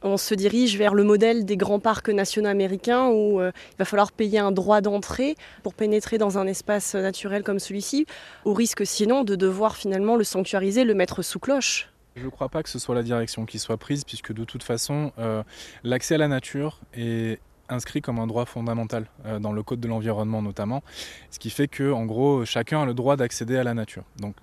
[0.01, 3.85] on se dirige vers le modèle des grands parcs nationaux américains où euh, il va
[3.85, 8.05] falloir payer un droit d'entrée pour pénétrer dans un espace naturel comme celui-ci,
[8.45, 11.89] au risque sinon de devoir finalement le sanctuariser, le mettre sous cloche?
[12.15, 14.61] Je ne crois pas que ce soit la direction qui soit prise, puisque de toute
[14.61, 15.41] façon, euh,
[15.83, 17.39] l'accès à la nature est
[17.69, 20.83] inscrit comme un droit fondamental euh, dans le code de l'environnement notamment,
[21.31, 24.03] ce qui fait que en gros chacun a le droit d'accéder à la nature.
[24.17, 24.35] Donc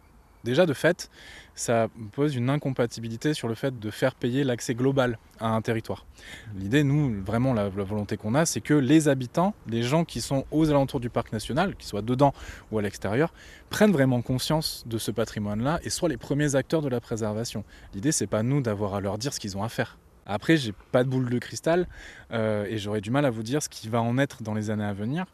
[0.44, 1.10] déjà de fait,
[1.54, 6.06] ça pose une incompatibilité sur le fait de faire payer l'accès global à un territoire.
[6.56, 10.20] L'idée, nous, vraiment la, la volonté qu'on a, c'est que les habitants, les gens qui
[10.20, 12.32] sont aux alentours du parc national, qu'ils soient dedans
[12.72, 13.32] ou à l'extérieur,
[13.68, 17.64] prennent vraiment conscience de ce patrimoine-là et soient les premiers acteurs de la préservation.
[17.94, 19.98] L'idée, c'est pas nous d'avoir à leur dire ce qu'ils ont à faire.
[20.26, 21.86] Après, j'ai pas de boule de cristal
[22.32, 24.70] euh, et j'aurais du mal à vous dire ce qui va en être dans les
[24.70, 25.26] années à venir.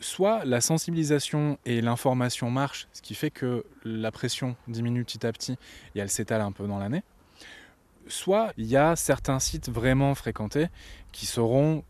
[0.00, 5.32] Soit la sensibilisation et l'information marchent, ce qui fait que la pression diminue petit à
[5.32, 5.58] petit
[5.94, 7.02] et elle s'étale un peu dans l'année,
[8.08, 10.68] soit il y a certains sites vraiment fréquentés
[11.12, 11.84] qui seront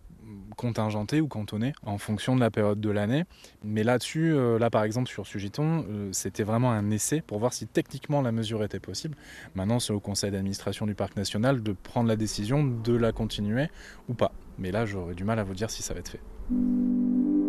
[0.56, 3.24] contingentés ou cantonnés en fonction de la période de l'année.
[3.64, 7.52] Mais là-dessus, euh, là par exemple sur Sugiton, euh, c'était vraiment un essai pour voir
[7.52, 9.16] si techniquement la mesure était possible.
[9.54, 13.68] Maintenant, c'est au conseil d'administration du parc national de prendre la décision de la continuer
[14.08, 14.32] ou pas.
[14.58, 17.39] Mais là, j'aurais du mal à vous dire si ça va être fait.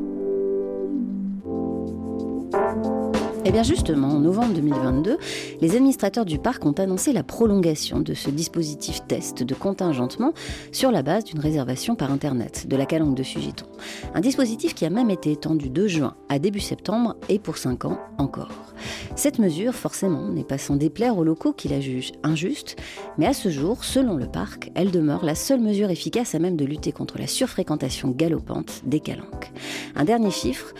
[3.43, 5.17] Eh bien justement, en novembre 2022,
[5.61, 10.33] les administrateurs du parc ont annoncé la prolongation de ce dispositif test de contingentement
[10.71, 13.65] sur la base d'une réservation par Internet de la calanque de Sugiton.
[14.13, 17.85] Un dispositif qui a même été étendu de juin à début septembre et pour 5
[17.85, 18.73] ans encore.
[19.15, 22.75] Cette mesure, forcément, n'est pas sans déplaire aux locaux qui la jugent injuste,
[23.17, 26.57] mais à ce jour, selon le parc, elle demeure la seule mesure efficace à même
[26.57, 29.51] de lutter contre la surfréquentation galopante des calanques.
[29.95, 30.73] Un dernier chiffre,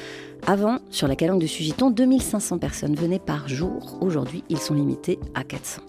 [0.47, 3.97] avant, sur la calanque de Sugiton, 2500 personnes venaient par jour.
[4.01, 5.81] Aujourd'hui, ils sont limités à 400.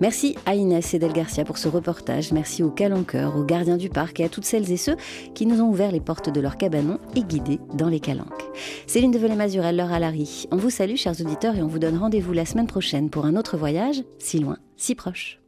[0.00, 2.32] Merci à Inès et Del Garcia pour ce reportage.
[2.32, 4.96] Merci aux calanqueurs, aux gardiens du parc et à toutes celles et ceux
[5.34, 8.44] qui nous ont ouvert les portes de leur cabanon et guidés dans les calanques.
[8.86, 10.46] Céline Develay-Mazurel, Laure Alary.
[10.50, 13.36] On vous salue, chers auditeurs, et on vous donne rendez-vous la semaine prochaine pour un
[13.36, 15.40] autre voyage, si loin, si proche.